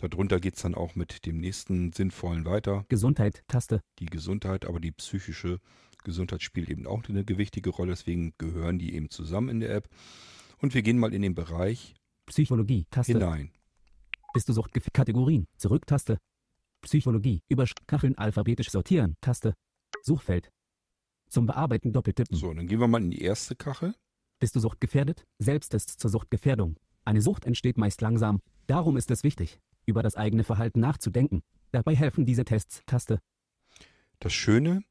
Darunter 0.00 0.40
geht 0.40 0.56
es 0.56 0.62
dann 0.62 0.74
auch 0.74 0.94
mit 0.94 1.26
dem 1.26 1.38
nächsten 1.38 1.92
sinnvollen 1.92 2.44
weiter. 2.44 2.84
Gesundheit, 2.88 3.42
Taste. 3.48 3.80
Die 3.98 4.06
Gesundheit, 4.06 4.64
aber 4.64 4.80
die 4.80 4.92
psychische 4.92 5.60
Gesundheit 6.04 6.42
spielt 6.42 6.70
eben 6.70 6.86
auch 6.86 7.02
eine 7.08 7.24
gewichtige 7.24 7.70
Rolle, 7.70 7.92
deswegen 7.92 8.32
gehören 8.38 8.78
die 8.78 8.94
eben 8.94 9.10
zusammen 9.10 9.48
in 9.48 9.60
der 9.60 9.74
App. 9.74 9.88
Und 10.58 10.74
wir 10.74 10.82
gehen 10.82 10.98
mal 10.98 11.14
in 11.14 11.22
den 11.22 11.34
Bereich 11.34 11.94
Psychologie, 12.26 12.86
Taste. 12.90 13.12
hinein. 13.12 13.50
Bist 14.32 14.48
du 14.48 14.52
Sucht 14.52 14.72
Kategorien, 14.92 15.46
Zurück, 15.56 15.86
Taste. 15.86 16.18
Psychologie, 16.82 17.42
über 17.48 17.66
Kacheln 17.86 18.16
alphabetisch 18.16 18.70
sortieren, 18.70 19.16
Taste. 19.20 19.54
Suchfeld. 20.02 20.50
Zum 21.28 21.46
Bearbeiten 21.46 21.92
doppeltippen. 21.92 22.36
So, 22.36 22.52
dann 22.54 22.66
gehen 22.66 22.80
wir 22.80 22.88
mal 22.88 23.02
in 23.02 23.10
die 23.10 23.22
erste 23.22 23.54
Kachel. 23.54 23.94
Bist 24.38 24.56
du 24.56 24.60
suchtgefährdet? 24.60 25.24
Selbsttest 25.38 26.00
zur 26.00 26.10
Suchtgefährdung. 26.10 26.76
Eine 27.04 27.20
Sucht 27.20 27.44
entsteht 27.44 27.76
meist 27.76 28.00
langsam. 28.00 28.40
Darum 28.70 28.96
ist 28.96 29.10
es 29.10 29.24
wichtig, 29.24 29.58
über 29.84 30.00
das 30.00 30.14
eigene 30.14 30.44
Verhalten 30.44 30.78
nachzudenken. 30.78 31.42
Dabei 31.72 31.96
helfen 31.96 32.24
diese 32.24 32.44
Tests. 32.44 32.84
Taste. 32.86 33.18
Das 34.20 34.32
Schöne, 34.32 34.84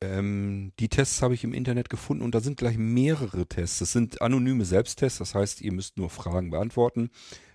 ähm, 0.00 0.70
die 0.78 0.88
Tests 0.88 1.20
habe 1.20 1.34
ich 1.34 1.42
im 1.42 1.54
Internet 1.54 1.90
gefunden 1.90 2.22
und 2.22 2.36
da 2.36 2.40
sind 2.40 2.56
gleich 2.56 2.78
mehrere 2.78 3.46
Tests. 3.48 3.80
Das 3.80 3.90
sind 3.90 4.22
anonyme 4.22 4.64
Selbsttests, 4.64 5.18
das 5.18 5.34
heißt, 5.34 5.60
ihr 5.60 5.72
müsst 5.72 5.96
nur 5.96 6.08
Fragen 6.08 6.50
beantworten. 6.50 7.10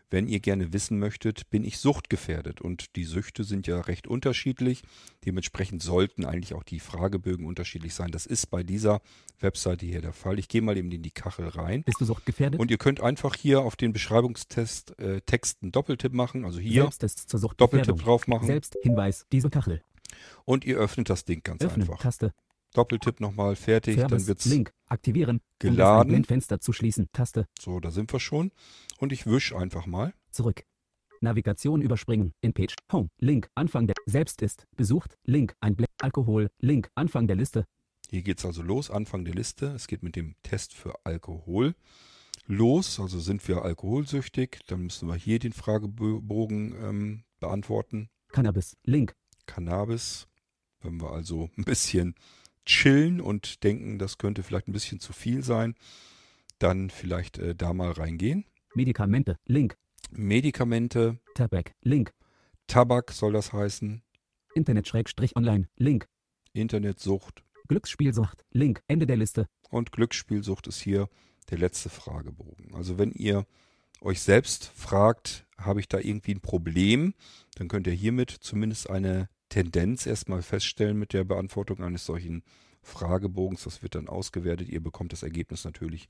Wenn 0.10 0.28
ihr 0.28 0.40
gerne 0.40 0.74
wissen 0.74 0.98
möchtet, 0.98 1.50
bin 1.50 1.64
ich 1.64 1.78
suchtgefährdet 1.78 2.62
und 2.62 2.96
die 2.96 3.04
Süchte 3.04 3.44
sind 3.44 3.68
ja 3.68 3.80
recht 3.82 4.08
unterschiedlich. 4.08 4.82
Dementsprechend 5.26 5.84
sollten 5.84 6.26
eigentlich 6.26 6.56
auch 6.56 6.64
die 6.64 6.80
Fragebögen 6.80 7.46
unterschiedlich 7.46 7.94
sein. 7.94 8.12
Das 8.12 8.26
ist 8.26 8.48
bei 8.48 8.64
dieser 8.64 9.02
Webseite 9.40 9.86
hier 9.86 10.02
der 10.02 10.14
Fall. 10.14 10.40
Ich 10.40 10.48
gehe 10.48 10.62
mal 10.62 10.78
eben 10.78 10.92
in 10.92 11.04
die 11.04 11.12
Kachel 11.12 11.48
rein. 11.48 11.84
Bist 11.84 12.02
du 12.02 12.06
suchtgefährdet? 12.06 12.60
Und 12.60 12.72
ihr 12.72 12.78
könnt 12.78 13.02
einfach 13.02 13.36
hier 13.36 13.62
auf 13.62 13.76
den 13.76 13.94
Beschreibungstest 13.94 14.98
äh, 15.00 15.22
Text 15.22 15.62
einen 15.62 15.72
Doppeltipp 15.72 16.14
machen. 16.14 16.44
Also 16.44 16.60
hier 16.60 16.84
Selbsttest 16.84 17.30
zur. 17.30 17.40
Doppeltipp 17.58 17.98
drauf 17.98 18.28
machen. 18.28 18.48
Selbsthinweis, 18.48 19.26
diese 19.32 19.50
Kachel. 19.50 19.82
Und 20.46 20.66
ihr 20.66 20.78
öffnet 20.78 21.10
das 21.10 21.26
Ding 21.26 21.42
ganz 21.44 21.64
Öffnen, 21.64 21.88
einfach. 21.88 22.02
Taste. 22.02 22.34
Doppeltipp 22.74 23.20
nochmal, 23.20 23.56
fertig, 23.56 23.96
Service, 23.96 24.10
dann 24.10 24.28
wird's 24.28 24.46
Link, 24.46 24.72
aktivieren. 24.88 25.42
geladen. 25.60 26.04
Um 26.04 26.08
Blendfenster 26.10 26.60
zu 26.60 26.72
schließen, 26.72 27.08
Taste. 27.14 27.48
so, 27.60 27.80
da 27.80 27.92
sind 27.92 28.12
wir 28.14 28.20
schon. 28.20 28.52
Und 28.98 29.12
ich 29.12 29.26
wische 29.26 29.58
einfach 29.58 29.86
mal. 29.86 30.14
Zurück. 30.32 30.64
Navigation 31.22 31.82
überspringen. 31.82 32.34
In 32.42 32.54
Page. 32.54 32.76
Home. 32.92 33.10
Link. 33.18 33.50
Anfang 33.56 33.88
der. 33.88 33.96
Selbst 34.06 34.42
ist. 34.42 34.68
Besucht. 34.78 35.18
Link. 35.26 35.54
Ein 35.60 35.76
Black. 35.76 35.90
Alkohol. 36.02 36.50
Link. 36.60 36.90
Anfang 36.96 37.28
der 37.28 37.36
Liste. 37.36 37.66
Hier 38.10 38.22
geht's 38.22 38.46
also 38.46 38.62
los, 38.64 38.90
Anfang 38.90 39.26
der 39.26 39.34
Liste. 39.36 39.68
Es 39.68 39.88
geht 39.88 40.02
mit 40.02 40.16
dem 40.16 40.36
Test 40.44 40.74
für 40.74 40.94
Alkohol 41.04 41.76
los. 42.48 43.00
Also 43.00 43.20
sind 43.20 43.48
wir 43.48 43.64
alkoholsüchtig, 43.64 44.60
dann 44.68 44.84
müssen 44.84 45.08
wir 45.08 45.16
hier 45.16 45.40
den 45.40 45.54
Fragebogen 45.54 46.76
ähm, 46.82 47.24
beantworten. 47.40 48.10
Cannabis. 48.30 48.76
Link. 48.84 49.16
Cannabis. 49.46 50.28
Wenn 50.82 51.00
wir 51.02 51.12
also 51.12 51.50
ein 51.58 51.66
bisschen 51.66 52.16
chillen 52.70 53.20
und 53.20 53.64
denken, 53.64 53.98
das 53.98 54.18
könnte 54.18 54.44
vielleicht 54.44 54.68
ein 54.68 54.74
bisschen 54.74 55.00
zu 55.00 55.12
viel 55.12 55.44
sein, 55.44 55.76
dann 56.60 56.90
vielleicht 56.90 57.40
äh, 57.40 57.56
da 57.56 57.74
mal 57.74 57.92
reingehen. 57.92 58.46
Medikamente. 58.76 59.38
Link. 59.46 59.76
Medikamente, 60.12 61.20
Tabak. 61.36 61.74
Link. 61.82 62.14
Tabak 62.68 63.12
soll 63.12 63.34
das 63.34 63.52
heißen, 63.52 64.04
Internet-Online. 64.56 65.68
Link. 65.78 66.08
Internetsucht 66.54 67.44
Glücksspielsucht. 67.68 68.46
Link. 68.52 68.82
Ende 68.88 69.06
der 69.06 69.18
Liste. 69.18 69.48
und 69.70 69.92
Glücksspielsucht 69.92 70.68
ist 70.68 70.80
hier 70.82 71.08
der 71.52 71.60
letzte 71.60 71.90
Fragebogen. 71.90 72.74
Also 72.74 72.98
wenn 72.98 73.12
ihr 73.12 73.46
euch 74.02 74.22
selbst 74.22 74.66
fragt, 74.76 75.46
habe 75.58 75.80
ich 75.80 75.88
da 75.88 76.00
irgendwie 76.00 76.34
ein 76.34 76.42
Problem, 76.42 77.14
dann 77.56 77.68
könnt 77.68 77.86
ihr 77.86 77.94
hiermit 77.94 78.32
zumindest 78.32 78.90
eine 78.90 79.30
Tendenz 79.50 80.06
erstmal 80.06 80.42
feststellen 80.42 80.98
mit 80.98 81.14
der 81.14 81.24
Beantwortung 81.24 81.84
eines 81.84 82.06
solchen 82.06 82.44
Fragebogens. 82.82 83.64
Das 83.64 83.84
wird 83.84 83.96
dann 83.96 84.08
ausgewertet. 84.08 84.70
Ihr 84.70 84.82
bekommt 84.82 85.12
das 85.12 85.24
Ergebnis 85.24 85.66
natürlich 85.66 86.08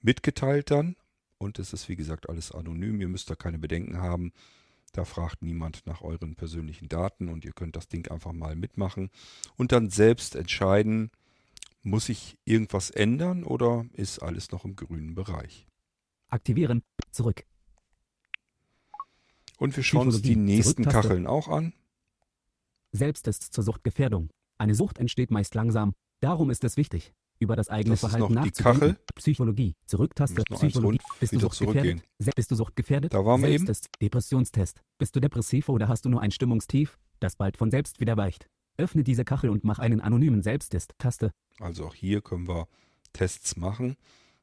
mitgeteilt 0.00 0.70
dann. 0.70 0.96
Und 1.38 1.58
es 1.58 1.72
ist 1.72 1.88
wie 1.88 1.96
gesagt 1.96 2.28
alles 2.28 2.52
anonym. 2.52 3.00
Ihr 3.00 3.08
müsst 3.08 3.30
da 3.30 3.34
keine 3.34 3.58
Bedenken 3.58 4.00
haben, 4.00 4.32
Da 4.96 5.04
fragt 5.04 5.42
niemand 5.42 5.86
nach 5.86 6.00
euren 6.00 6.36
persönlichen 6.36 6.88
Daten 6.88 7.28
und 7.28 7.44
ihr 7.44 7.52
könnt 7.52 7.76
das 7.76 7.86
Ding 7.86 8.10
einfach 8.10 8.32
mal 8.32 8.56
mitmachen 8.56 9.10
und 9.56 9.70
dann 9.72 9.90
selbst 9.90 10.34
entscheiden, 10.34 11.10
muss 11.82 12.08
ich 12.08 12.38
irgendwas 12.46 12.90
ändern 12.90 13.44
oder 13.44 13.84
ist 13.92 14.20
alles 14.20 14.50
noch 14.52 14.64
im 14.64 14.74
grünen 14.74 15.14
Bereich? 15.14 15.66
Aktivieren. 16.28 16.82
Zurück. 17.10 17.44
Und 19.58 19.76
wir 19.76 19.84
schauen 19.84 20.08
uns 20.08 20.22
die 20.22 20.34
nächsten. 20.36 20.84
Kacheln 20.84 21.26
auch 21.26 21.48
an. 21.48 21.74
Selbsttests 22.92 23.50
zur 23.50 23.64
Suchtgefährdung. 23.64 24.30
Eine 24.58 24.74
Sucht 24.74 24.98
entsteht 24.98 25.30
meist 25.30 25.54
langsam. 25.54 25.92
Darum 26.20 26.50
ist 26.50 26.64
es 26.64 26.76
wichtig, 26.76 27.12
über 27.38 27.56
das 27.56 27.68
eigene 27.68 27.94
Das 27.94 28.00
Verhalten 28.00 28.34
nachzudenken. 28.34 28.96
Psychologie. 29.14 29.74
Zurücktaste. 29.86 30.42
Psychologie. 30.44 30.98
Bist 31.20 31.32
du 31.34 31.40
suchtgefährdet? 31.40 32.02
Bist 32.34 32.50
du 32.50 32.54
suchtgefährdet? 32.54 33.14
Da 33.14 33.24
waren 33.24 33.42
wir 33.42 33.50
eben. 33.50 33.70
Depressionstest. 34.00 34.82
Bist 34.98 35.14
du 35.14 35.20
depressiv 35.20 35.68
oder 35.68 35.88
hast 35.88 36.04
du 36.04 36.08
nur 36.08 36.22
ein 36.22 36.30
Stimmungstief, 36.30 36.98
das 37.20 37.36
bald 37.36 37.56
von 37.56 37.70
selbst 37.70 38.00
wieder 38.00 38.16
weicht? 38.16 38.48
Öffne 38.78 39.04
diese 39.04 39.24
Kachel 39.24 39.50
und 39.50 39.64
mach 39.64 39.78
einen 39.78 40.00
anonymen 40.00 40.42
Selbsttest. 40.42 40.94
Taste. 40.98 41.32
Also 41.58 41.86
auch 41.86 41.94
hier 41.94 42.20
können 42.20 42.48
wir 42.48 42.68
Tests 43.12 43.56
machen. 43.56 43.96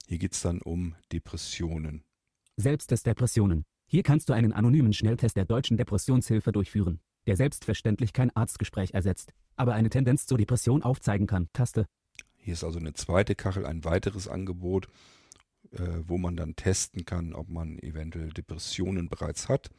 Hier 0.07 0.17
geht 0.17 0.33
es 0.33 0.41
dann 0.41 0.61
um 0.61 0.95
Depressionen. 1.11 2.03
Selbsttest 2.57 3.05
Depressionen. 3.05 3.63
Hier 3.87 4.03
kannst 4.03 4.29
du 4.29 4.33
einen 4.33 4.53
anonymen 4.53 4.93
Schnelltest 4.93 5.35
der 5.35 5.45
Deutschen 5.45 5.77
Depressionshilfe 5.77 6.51
durchführen, 6.51 6.99
der 7.27 7.37
selbstverständlich 7.37 8.13
kein 8.13 8.35
Arztgespräch 8.35 8.93
ersetzt, 8.93 9.33
aber 9.55 9.73
eine 9.73 9.89
Tendenz 9.89 10.25
zur 10.25 10.37
Depression 10.37 10.83
aufzeigen 10.83 11.27
kann. 11.27 11.49
Taste. 11.53 11.85
Hier 12.37 12.53
ist 12.53 12.63
also 12.63 12.79
eine 12.79 12.93
zweite 12.93 13.35
Kachel, 13.35 13.65
ein 13.65 13.85
weiteres 13.85 14.27
Angebot, 14.27 14.87
äh, 15.71 15.79
wo 16.05 16.17
man 16.17 16.35
dann 16.35 16.55
testen 16.55 17.05
kann, 17.05 17.33
ob 17.33 17.49
man 17.49 17.79
eventuell 17.79 18.29
Depressionen 18.29 19.09
bereits 19.09 19.47
hat. 19.47 19.69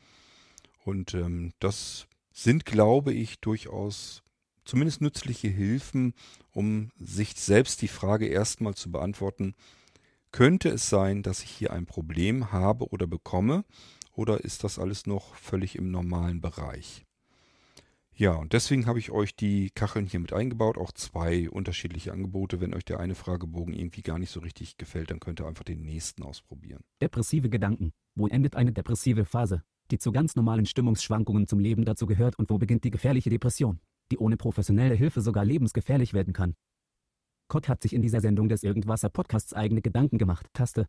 Und 0.84 1.14
ähm, 1.14 1.52
das 1.58 2.06
sind, 2.32 2.64
glaube 2.64 3.12
ich, 3.12 3.40
durchaus 3.40 4.22
zumindest 4.64 5.00
nützliche 5.00 5.48
Hilfen, 5.48 6.14
um 6.52 6.90
sich 6.96 7.34
selbst 7.36 7.82
die 7.82 7.88
Frage 7.88 8.26
erstmal 8.26 8.74
zu 8.74 8.90
beantworten, 8.90 9.54
könnte 10.32 10.68
es 10.70 10.88
sein, 10.88 11.22
dass 11.22 11.42
ich 11.42 11.50
hier 11.50 11.72
ein 11.72 11.86
Problem 11.86 12.50
habe 12.50 12.88
oder 12.88 13.06
bekomme, 13.06 13.64
oder 14.12 14.40
ist 14.40 14.64
das 14.64 14.78
alles 14.78 15.06
noch 15.06 15.34
völlig 15.34 15.76
im 15.76 15.90
normalen 15.90 16.40
Bereich? 16.40 17.03
Ja, 18.16 18.34
und 18.34 18.52
deswegen 18.52 18.86
habe 18.86 19.00
ich 19.00 19.10
euch 19.10 19.34
die 19.34 19.70
Kacheln 19.70 20.06
hier 20.06 20.20
mit 20.20 20.32
eingebaut, 20.32 20.78
auch 20.78 20.92
zwei 20.92 21.50
unterschiedliche 21.50 22.12
Angebote. 22.12 22.60
Wenn 22.60 22.72
euch 22.72 22.84
der 22.84 23.00
eine 23.00 23.16
Fragebogen 23.16 23.74
irgendwie 23.74 24.02
gar 24.02 24.20
nicht 24.20 24.30
so 24.30 24.38
richtig 24.38 24.76
gefällt, 24.76 25.10
dann 25.10 25.18
könnt 25.18 25.40
ihr 25.40 25.46
einfach 25.46 25.64
den 25.64 25.82
nächsten 25.82 26.22
ausprobieren. 26.22 26.84
Depressive 27.02 27.50
Gedanken. 27.50 27.92
Wo 28.14 28.28
endet 28.28 28.54
eine 28.54 28.72
depressive 28.72 29.24
Phase, 29.24 29.64
die 29.90 29.98
zu 29.98 30.12
ganz 30.12 30.36
normalen 30.36 30.64
Stimmungsschwankungen 30.64 31.48
zum 31.48 31.58
Leben 31.58 31.84
dazu 31.84 32.06
gehört 32.06 32.38
und 32.38 32.50
wo 32.50 32.58
beginnt 32.58 32.84
die 32.84 32.92
gefährliche 32.92 33.30
Depression, 33.30 33.80
die 34.12 34.18
ohne 34.18 34.36
professionelle 34.36 34.94
Hilfe 34.94 35.20
sogar 35.20 35.44
lebensgefährlich 35.44 36.14
werden 36.14 36.32
kann? 36.32 36.54
Kott 37.48 37.68
hat 37.68 37.82
sich 37.82 37.92
in 37.92 38.02
dieser 38.02 38.20
Sendung 38.20 38.48
des 38.48 38.62
Irgendwasser 38.62 39.08
Podcasts 39.08 39.52
eigene 39.52 39.82
Gedanken 39.82 40.18
gemacht. 40.18 40.46
Taste. 40.52 40.86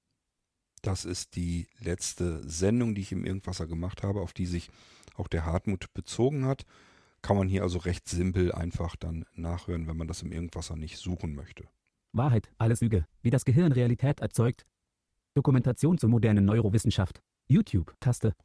Das 0.83 1.05
ist 1.05 1.35
die 1.35 1.67
letzte 1.79 2.47
Sendung, 2.47 2.93
die 2.93 3.01
ich 3.01 3.11
im 3.11 3.25
Irgendwasser 3.25 3.65
gemacht 3.65 4.03
habe, 4.03 4.21
auf 4.21 4.33
die 4.33 4.45
sich 4.45 4.69
auch 5.15 5.27
der 5.27 5.45
Hartmut 5.45 5.91
bezogen 5.95 6.45
hat. 6.45 6.65
Kann 7.25 7.37
man 7.37 7.47
hier 7.47 7.63
also 7.63 7.79
recht 7.79 8.07
simpel 8.07 8.51
einfach 8.51 8.95
dann 8.95 9.25
nachhören, 9.33 9.87
wenn 9.87 9.97
man 9.97 10.07
das 10.07 10.21
im 10.21 10.31
Irgendwasser 10.31 10.75
nicht 10.75 10.99
suchen 10.99 11.33
möchte. 11.33 11.63
Wahrheit, 12.11 12.51
alles 12.59 12.81
Lüge, 12.81 13.07
wie 13.23 13.31
das 13.31 13.45
Gehirn 13.45 13.71
Realität 13.71 14.19
erzeugt. 14.19 14.63
Dokumentation 15.33 15.97
zur 15.97 16.11
modernen 16.11 16.45
Neurowissenschaft. 16.45 17.23
YouTube. 17.47 17.95
Taste. 17.99 18.35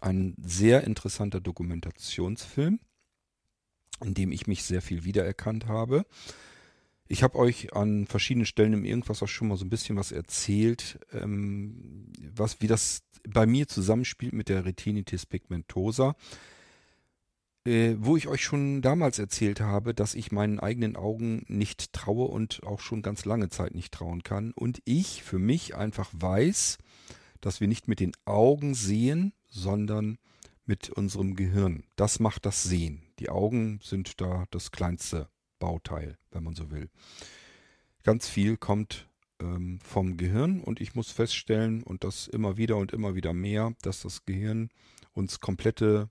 Ein 0.00 0.34
sehr 0.42 0.82
interessanter 0.82 1.40
Dokumentationsfilm, 1.40 2.80
in 4.04 4.14
dem 4.14 4.32
ich 4.32 4.48
mich 4.48 4.64
sehr 4.64 4.82
viel 4.82 5.04
wiedererkannt 5.04 5.68
habe. 5.68 6.04
Ich 7.12 7.24
habe 7.24 7.40
euch 7.40 7.72
an 7.74 8.06
verschiedenen 8.06 8.46
Stellen 8.46 8.72
im 8.72 8.84
Irgendwas 8.84 9.20
auch 9.20 9.26
schon 9.26 9.48
mal 9.48 9.56
so 9.56 9.64
ein 9.64 9.68
bisschen 9.68 9.96
was 9.96 10.12
erzählt, 10.12 11.00
ähm, 11.10 12.06
was, 12.36 12.60
wie 12.60 12.68
das 12.68 13.02
bei 13.28 13.46
mir 13.46 13.66
zusammenspielt 13.66 14.32
mit 14.32 14.48
der 14.48 14.64
Retinitis 14.64 15.26
pigmentosa, 15.26 16.14
äh, 17.66 17.96
wo 17.98 18.16
ich 18.16 18.28
euch 18.28 18.44
schon 18.44 18.80
damals 18.80 19.18
erzählt 19.18 19.60
habe, 19.60 19.92
dass 19.92 20.14
ich 20.14 20.30
meinen 20.30 20.60
eigenen 20.60 20.94
Augen 20.94 21.44
nicht 21.48 21.92
traue 21.92 22.28
und 22.28 22.62
auch 22.62 22.78
schon 22.78 23.02
ganz 23.02 23.24
lange 23.24 23.48
Zeit 23.48 23.74
nicht 23.74 23.92
trauen 23.92 24.22
kann. 24.22 24.52
Und 24.52 24.80
ich 24.84 25.24
für 25.24 25.40
mich 25.40 25.74
einfach 25.74 26.10
weiß, 26.12 26.78
dass 27.40 27.60
wir 27.60 27.66
nicht 27.66 27.88
mit 27.88 27.98
den 27.98 28.12
Augen 28.24 28.74
sehen, 28.74 29.32
sondern 29.48 30.18
mit 30.64 30.90
unserem 30.90 31.34
Gehirn. 31.34 31.82
Das 31.96 32.20
macht 32.20 32.46
das 32.46 32.62
Sehen. 32.62 33.02
Die 33.18 33.30
Augen 33.30 33.80
sind 33.82 34.20
da 34.20 34.44
das 34.52 34.70
kleinste 34.70 35.28
Bauteil, 35.60 36.18
wenn 36.32 36.42
man 36.42 36.56
so 36.56 36.72
will. 36.72 36.90
Ganz 38.02 38.28
viel 38.28 38.56
kommt 38.56 39.08
ähm, 39.40 39.78
vom 39.84 40.16
Gehirn 40.16 40.60
und 40.60 40.80
ich 40.80 40.96
muss 40.96 41.12
feststellen, 41.12 41.84
und 41.84 42.02
das 42.02 42.26
immer 42.26 42.56
wieder 42.56 42.76
und 42.76 42.92
immer 42.92 43.14
wieder 43.14 43.32
mehr, 43.32 43.74
dass 43.82 44.02
das 44.02 44.24
Gehirn 44.24 44.70
uns 45.12 45.38
komplette 45.38 46.10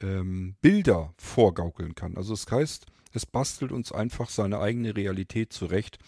ähm, 0.00 0.56
Bilder 0.60 1.14
vorgaukeln 1.16 1.96
kann. 1.96 2.16
Also 2.16 2.34
das 2.34 2.50
heißt, 2.50 2.86
es 3.12 3.26
bastelt 3.26 3.72
uns 3.72 3.92
einfach 3.92 4.28
seine 4.28 4.60
eigene 4.60 4.96
Realität 4.96 5.52
zurecht, 5.52 5.98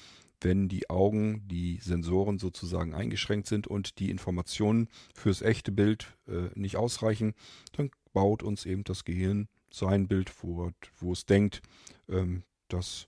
wenn 0.40 0.68
die 0.68 0.90
Augen, 0.90 1.46
die 1.48 1.78
Sensoren 1.82 2.38
sozusagen 2.38 2.94
eingeschränkt 2.94 3.46
sind 3.46 3.66
und 3.66 3.98
die 3.98 4.10
Informationen 4.10 4.88
fürs 5.14 5.40
echte 5.40 5.72
Bild 5.72 6.16
äh, 6.28 6.50
nicht 6.54 6.76
ausreichen, 6.76 7.34
dann 7.72 7.90
baut 8.12 8.42
uns 8.42 8.66
eben 8.66 8.84
das 8.84 9.04
Gehirn 9.04 9.48
sein 9.76 10.08
Bild 10.08 10.30
vor, 10.30 10.72
wo 10.98 11.12
es 11.12 11.26
denkt, 11.26 11.62
ähm, 12.08 12.42
das 12.68 13.06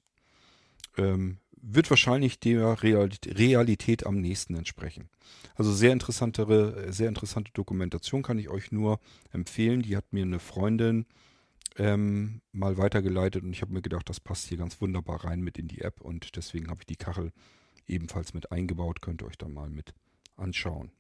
ähm, 0.96 1.38
wird 1.60 1.90
wahrscheinlich 1.90 2.38
der 2.38 2.82
Realität, 2.82 4.06
am 4.06 4.20
nächsten 4.20 4.54
entsprechen. 4.54 5.08
Also 5.56 5.72
sehr 5.72 5.92
interessantere, 5.92 6.92
sehr 6.92 7.08
interessante 7.08 7.50
Dokumentation 7.52 8.22
kann 8.22 8.38
ich 8.38 8.48
euch 8.48 8.70
nur 8.70 9.00
empfehlen. 9.32 9.82
Die 9.82 9.96
hat 9.96 10.12
mir 10.12 10.22
eine 10.22 10.38
Freundin 10.38 11.06
ähm, 11.76 12.42
mal 12.52 12.78
weitergeleitet 12.78 13.42
und 13.42 13.52
ich 13.52 13.62
habe 13.62 13.72
mir 13.72 13.82
gedacht, 13.82 14.08
das 14.08 14.20
passt 14.20 14.46
hier 14.48 14.58
ganz 14.58 14.80
wunderbar 14.80 15.24
rein 15.24 15.40
mit 15.40 15.58
in 15.58 15.68
die 15.68 15.80
App 15.80 16.00
und 16.00 16.36
deswegen 16.36 16.68
habe 16.68 16.80
ich 16.82 16.86
die 16.86 16.96
Kachel 16.96 17.32
ebenfalls 17.86 18.34
mit 18.34 18.52
eingebaut. 18.52 19.00
Könnt 19.00 19.22
ihr 19.22 19.26
euch 19.26 19.38
dann 19.38 19.52
mal 19.52 19.70
mit 19.70 19.94
anschauen. 20.36 20.92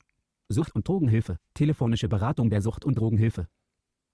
Sucht- 0.48 0.74
und 0.74 0.88
Drogenhilfe. 0.88 1.38
Telefonische 1.54 2.08
Beratung 2.08 2.50
der 2.50 2.62
Sucht- 2.62 2.84
und 2.84 2.98
Drogenhilfe. 2.98 3.48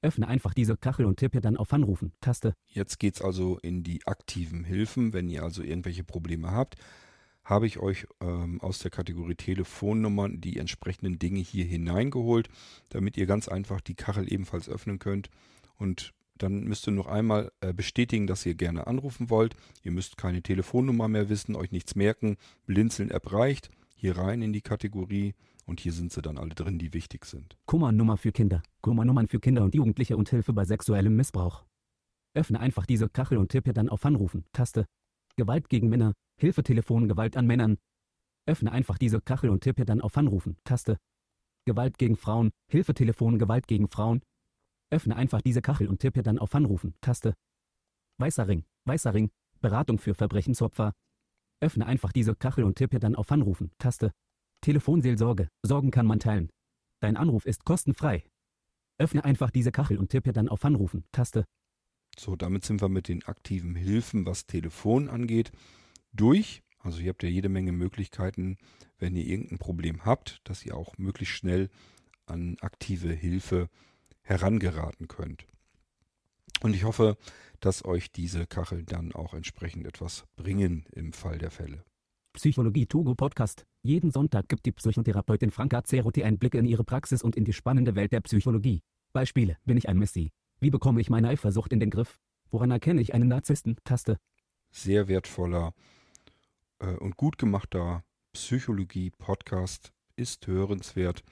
Öffne 0.05 0.29
einfach 0.29 0.55
diese 0.55 0.77
Kachel 0.77 1.07
und 1.07 1.19
tippe 1.19 1.41
dann 1.41 1.57
auf 1.57 1.73
Anrufen. 1.73 2.13
Taste. 2.21 2.55
Jetzt 2.69 2.99
geht's 2.99 3.23
also 3.23 3.59
in 3.59 3.83
die 3.83 4.07
aktiven 4.07 4.65
Hilfen. 4.65 5.13
Wenn 5.13 5.29
ihr 5.29 5.43
also 5.43 5.63
irgendwelche 5.63 6.05
Probleme 6.05 6.53
habt, 6.53 6.77
habe 7.45 7.67
ich 7.67 7.79
euch 7.79 8.07
ähm, 8.21 8.61
aus 8.61 8.79
der 8.79 8.91
Kategorie 8.91 9.35
Telefonnummern 9.35 10.41
die 10.41 10.59
entsprechenden 10.59 11.19
Dinge 11.19 11.41
hier 11.41 11.65
hineingeholt, 11.65 12.49
damit 12.89 13.17
ihr 13.17 13.27
ganz 13.27 13.49
einfach 13.49 13.81
die 13.81 13.95
Kachel 13.95 14.33
ebenfalls 14.33 14.69
öffnen 14.69 14.99
könnt. 14.99 15.31
Und 15.77 16.15
dann 16.37 16.65
müsst 16.65 16.89
ihr 16.89 16.93
noch 16.93 17.07
einmal 17.07 17.53
äh, 17.61 17.73
bestätigen, 17.73 18.27
dass 18.27 18.45
ihr 18.47 18.55
gerne 18.55 18.87
anrufen 18.87 19.31
wollt. 19.31 19.55
Ihr 19.83 19.93
müsst 19.93 20.17
keine 20.17 20.43
Telefonnummer 20.43 21.09
mehr 21.09 21.29
wissen, 21.29 21.55
euch 21.55 21.71
nichts 21.71 21.95
merken. 21.95 22.37
Blinzeln-App 22.67 23.33
reicht. 23.33 23.71
Hier 23.95 24.17
rein 24.17 24.43
in 24.43 24.53
die 24.53 24.61
Kategorie 24.61 25.35
und 25.67 25.81
hier 25.81 25.93
sind 25.93 26.13
sie 26.13 26.23
dann 26.23 26.39
alle 26.39 26.55
drin, 26.55 26.79
die 26.79 26.93
wichtig 26.93 27.25
sind. 27.25 27.57
Kummernummer 27.67 28.17
für 28.17 28.33
Kinder. 28.33 28.63
Kummernummern 28.83 29.29
für 29.29 29.41
Kinder 29.41 29.65
und 29.65 29.75
Jugendliche 29.75 30.17
und 30.17 30.29
Hilfe 30.29 30.53
bei 30.53 30.65
sexuellem 30.65 31.17
Missbrauch. 31.17 31.65
Öffne 32.35 32.61
einfach 32.61 32.87
diese 32.87 33.09
Kachel 33.09 33.39
und 33.39 33.51
tippe 33.51 33.73
dann 33.73 33.89
auf 33.89 34.05
Anrufen. 34.05 34.45
Taste. 34.53 34.87
Gewalt 35.37 35.69
gegen 35.69 35.89
Männer. 35.89 36.13
Hilfetelefon 36.37 37.09
Gewalt 37.09 37.37
an 37.37 37.47
Männern. 37.47 37.79
Öffne 38.47 38.73
einfach 38.73 38.99
diese 38.99 39.21
Kachel 39.21 39.51
und 39.51 39.63
tippe 39.63 39.85
dann 39.85 40.01
auf 40.01 40.17
Anrufen. 40.17 40.57
Taste. 40.65 40.99
Gewalt 41.65 41.97
gegen 41.99 42.17
Frauen. 42.17 42.51
Hilfetelefon 42.69 43.39
Gewalt 43.39 43.67
gegen 43.67 43.89
Frauen. 43.89 44.23
Öffne 44.91 45.17
einfach 45.17 45.41
diese 45.41 45.63
Kachel 45.63 45.89
und 45.89 46.01
tippe 46.01 46.23
dann 46.23 46.39
auf 46.39 46.55
Anrufen. 46.55 46.95
Taste. 47.01 47.35
Weißer 48.19 48.49
Ring. 48.49 48.65
Weißer 48.85 49.15
Ring. 49.15 49.31
Beratung 49.61 49.99
für 49.99 50.15
Verbrechensopfer. 50.15 50.93
Öffne 51.61 51.87
einfach 51.87 52.13
diese 52.13 52.35
Kachel 52.35 52.65
und 52.65 52.77
tippe 52.77 52.99
dann 52.99 53.15
auf 53.15 53.33
Anrufen. 53.33 53.71
Taste. 53.79 54.13
Telefonseelsorge. 54.65 55.49
Sorgen 55.63 55.91
kann 55.91 56.07
man 56.07 56.21
teilen. 56.21 56.49
Dein 57.01 57.19
Anruf 57.19 57.45
ist 57.45 57.67
kostenfrei. 57.67 58.25
Öffne 58.99 59.23
einfach 59.23 59.51
diese 59.51 59.73
Kachel 59.73 59.99
und 59.99 60.09
tippe 60.09 60.33
dann 60.33 60.49
auf 60.49 60.65
Anrufen. 60.65 61.05
Taste. 61.13 61.45
So, 62.19 62.35
damit 62.35 62.65
sind 62.65 62.81
wir 62.81 62.89
mit 62.89 63.09
den 63.09 63.25
aktiven 63.25 63.75
Hilfen, 63.75 64.25
was 64.25 64.47
Telefon 64.47 65.09
angeht, 65.09 65.53
durch. 66.13 66.63
Also 66.79 67.01
ihr 67.01 67.11
habt 67.11 67.23
ja 67.23 67.29
jede 67.29 67.51
Menge 67.51 67.73
Möglichkeiten, 67.73 68.57
wenn 68.99 69.17
ihr 69.17 69.27
irgendein 69.27 69.59
Problem 69.59 70.07
habt, 70.07 70.41
dass 70.45 70.65
ihr 70.65 70.77
auch 70.77 70.97
möglichst 70.97 71.35
schnell 71.35 71.69
an 72.25 72.57
aktive 72.61 73.13
Hilfe 73.13 73.69
herangeraten 74.23 75.09
könnt. 75.09 75.47
Und 76.63 76.75
ich 76.75 76.85
hoffe, 76.85 77.19
dass 77.61 77.85
euch 77.85 78.13
diese 78.13 78.47
Kachel 78.47 78.85
dann 78.85 79.13
auch 79.13 79.35
entsprechend 79.35 79.87
etwas 79.87 80.25
bringen 80.37 80.87
im 80.93 81.13
Fall 81.13 81.37
der 81.37 81.51
Fälle. 81.51 81.85
Psychologie 82.33 82.87
Togo 82.87 83.15
Podcast. 83.15 83.67
Jeden 83.87 84.11
Sonntag 84.11 84.49
gibt 84.49 84.65
die 84.65 84.73
Psychotherapeutin 84.73 85.51
Franka 85.51 85.83
Ceruti 85.85 86.25
Einblicke 86.25 86.57
in 86.57 86.65
ihre 86.65 86.85
Praxis 86.85 87.23
und 87.23 87.37
in 87.37 87.45
die 87.45 87.53
spannende 87.53 87.95
Welt 87.95 88.13
der 88.13 88.23
Psychologie. 88.23 88.81
Beispiele: 89.13 89.59
Bin 89.67 89.77
ich 89.77 89.91
ein 89.91 89.99
Messi? 89.99 90.33
Wie 90.59 90.71
bekomme 90.71 91.03
ich 91.03 91.11
meine 91.11 91.29
Eifersucht 91.29 91.71
in 91.71 91.81
den 91.81 91.91
Griff? 91.91 92.19
Woran 92.51 92.71
erkenne 92.71 93.03
ich 93.03 93.13
einen 93.13 93.29
Narzissten? 93.29 93.77
Taste. 93.85 94.17
Sehr 94.71 95.07
wertvoller 95.07 95.75
äh, 96.79 96.95
und 96.95 97.19
gut 97.19 97.37
gemachter 97.37 98.03
Psychologie-Podcast 98.33 99.93
ist 100.17 100.47
hörenswert. 100.47 101.23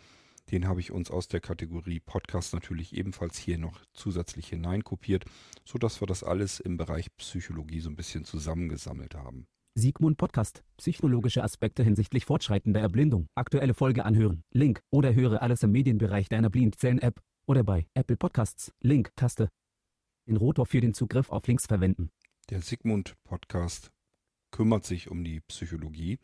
Den 0.50 0.68
habe 0.68 0.80
ich 0.80 0.92
uns 0.92 1.10
aus 1.10 1.28
der 1.28 1.40
Kategorie 1.40 2.00
Podcast 2.00 2.52
natürlich 2.52 2.94
ebenfalls 2.94 3.38
hier 3.38 3.56
noch 3.56 3.80
zusätzlich 3.94 4.48
hineinkopiert, 4.48 5.24
sodass 5.64 6.02
wir 6.02 6.06
das 6.06 6.22
alles 6.22 6.60
im 6.60 6.76
Bereich 6.76 7.16
Psychologie 7.16 7.80
so 7.80 7.88
ein 7.88 7.96
bisschen 7.96 8.26
zusammengesammelt 8.26 9.14
haben. 9.14 9.46
Sigmund 9.74 10.18
Podcast. 10.18 10.62
Psychologische 10.76 11.42
Aspekte 11.42 11.82
hinsichtlich 11.82 12.26
fortschreitender 12.26 12.80
Erblindung. 12.80 13.28
Aktuelle 13.34 13.72
Folge 13.72 14.04
anhören. 14.04 14.44
Link. 14.50 14.82
Oder 14.90 15.14
höre 15.14 15.40
alles 15.40 15.62
im 15.62 15.72
Medienbereich 15.72 16.28
deiner 16.28 16.50
Blindzellen-App. 16.50 17.22
Oder 17.46 17.64
bei 17.64 17.86
Apple 17.94 18.18
Podcasts. 18.18 18.72
Link. 18.80 19.12
Taste. 19.16 19.48
Den 20.28 20.36
Rotor 20.36 20.66
für 20.66 20.82
den 20.82 20.92
Zugriff 20.92 21.30
auf 21.30 21.46
Links 21.46 21.66
verwenden. 21.66 22.10
Der 22.50 22.60
Sigmund 22.60 23.14
Podcast 23.24 23.90
kümmert 24.50 24.84
sich 24.84 25.10
um 25.10 25.24
die 25.24 25.40
Psychologie. 25.40 26.18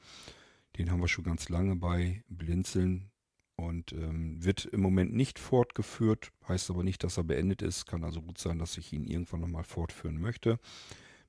Den 0.77 0.91
haben 0.91 1.01
wir 1.01 1.09
schon 1.09 1.25
ganz 1.25 1.49
lange 1.49 1.75
bei 1.77 2.23
Blinzeln 2.29 3.11
und 3.57 3.93
ähm, 3.93 4.45
wird 4.45 4.67
im 4.67 4.83
Moment 4.83 5.15
nicht 5.15 5.39
fortgeführt. 5.39 6.33
Heißt 6.47 6.69
aber 6.69 6.85
nicht, 6.85 7.03
dass 7.03 7.17
er 7.17 7.25
beendet 7.25 7.63
ist. 7.63 7.87
Kann 7.87 8.05
also 8.05 8.21
gut 8.21 8.37
sein, 8.37 8.59
dass 8.59 8.77
ich 8.77 8.93
ihn 8.93 9.05
irgendwann 9.05 9.41
nochmal 9.41 9.65
fortführen 9.65 10.21
möchte. 10.21 10.59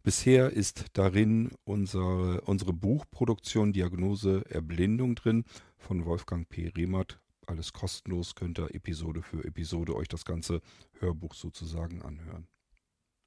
Bisher 0.01 0.49
ist 0.51 0.85
darin 0.93 1.51
unsere, 1.65 2.39
unsere 2.41 2.71
Buchproduktion 2.71 3.73
Diagnose 3.73 4.45
Erblindung 4.49 5.15
drin 5.15 5.43
von 5.77 6.05
Wolfgang 6.05 6.47
P. 6.47 6.69
Rehmert. 6.69 7.19
Alles 7.45 7.73
kostenlos, 7.73 8.33
könnt 8.33 8.59
ihr 8.59 8.73
Episode 8.73 9.21
für 9.21 9.43
Episode 9.43 9.93
euch 9.95 10.07
das 10.07 10.23
ganze 10.23 10.61
Hörbuch 10.99 11.33
sozusagen 11.33 12.01
anhören. 12.01 12.47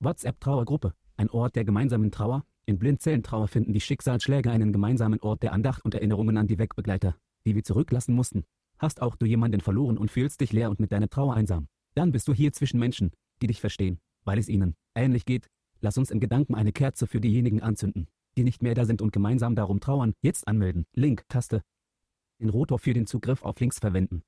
WhatsApp-Trauergruppe. 0.00 0.94
Ein 1.18 1.28
Ort 1.28 1.56
der 1.56 1.64
gemeinsamen 1.64 2.10
Trauer. 2.10 2.42
In 2.64 2.78
Blindzellentrauer 2.78 3.48
finden 3.48 3.74
die 3.74 3.80
Schicksalsschläge 3.80 4.50
einen 4.50 4.72
gemeinsamen 4.72 5.20
Ort 5.20 5.42
der 5.42 5.52
Andacht 5.52 5.84
und 5.84 5.94
Erinnerungen 5.94 6.38
an 6.38 6.46
die 6.46 6.58
Wegbegleiter, 6.58 7.16
die 7.44 7.54
wir 7.54 7.64
zurücklassen 7.64 8.14
mussten. 8.14 8.44
Hast 8.78 9.02
auch 9.02 9.16
du 9.16 9.26
jemanden 9.26 9.60
verloren 9.60 9.98
und 9.98 10.10
fühlst 10.10 10.40
dich 10.40 10.52
leer 10.52 10.70
und 10.70 10.80
mit 10.80 10.90
deiner 10.90 11.10
Trauer 11.10 11.34
einsam? 11.34 11.68
Dann 11.94 12.12
bist 12.12 12.28
du 12.28 12.32
hier 12.32 12.52
zwischen 12.54 12.80
Menschen, 12.80 13.10
die 13.42 13.46
dich 13.48 13.60
verstehen, 13.60 14.00
weil 14.24 14.38
es 14.38 14.48
ihnen 14.48 14.74
ähnlich 14.94 15.26
geht, 15.26 15.48
Lass 15.84 15.98
uns 15.98 16.12
in 16.12 16.20
Gedanken 16.20 16.54
eine 16.54 16.72
Kerze 16.72 17.08
für 17.08 17.20
diejenigen 17.20 17.60
anzünden, 17.60 18.06
die 18.36 18.44
nicht 18.44 18.62
mehr 18.62 18.76
da 18.76 18.84
sind 18.84 19.02
und 19.02 19.12
gemeinsam 19.12 19.56
darum 19.56 19.80
trauern. 19.80 20.14
Jetzt 20.20 20.46
anmelden. 20.46 20.86
Link, 20.94 21.24
Taste. 21.28 21.64
Den 22.38 22.50
Rotor 22.50 22.78
für 22.78 22.94
den 22.94 23.08
Zugriff 23.08 23.42
auf 23.42 23.58
Links 23.58 23.80
verwenden. 23.80 24.22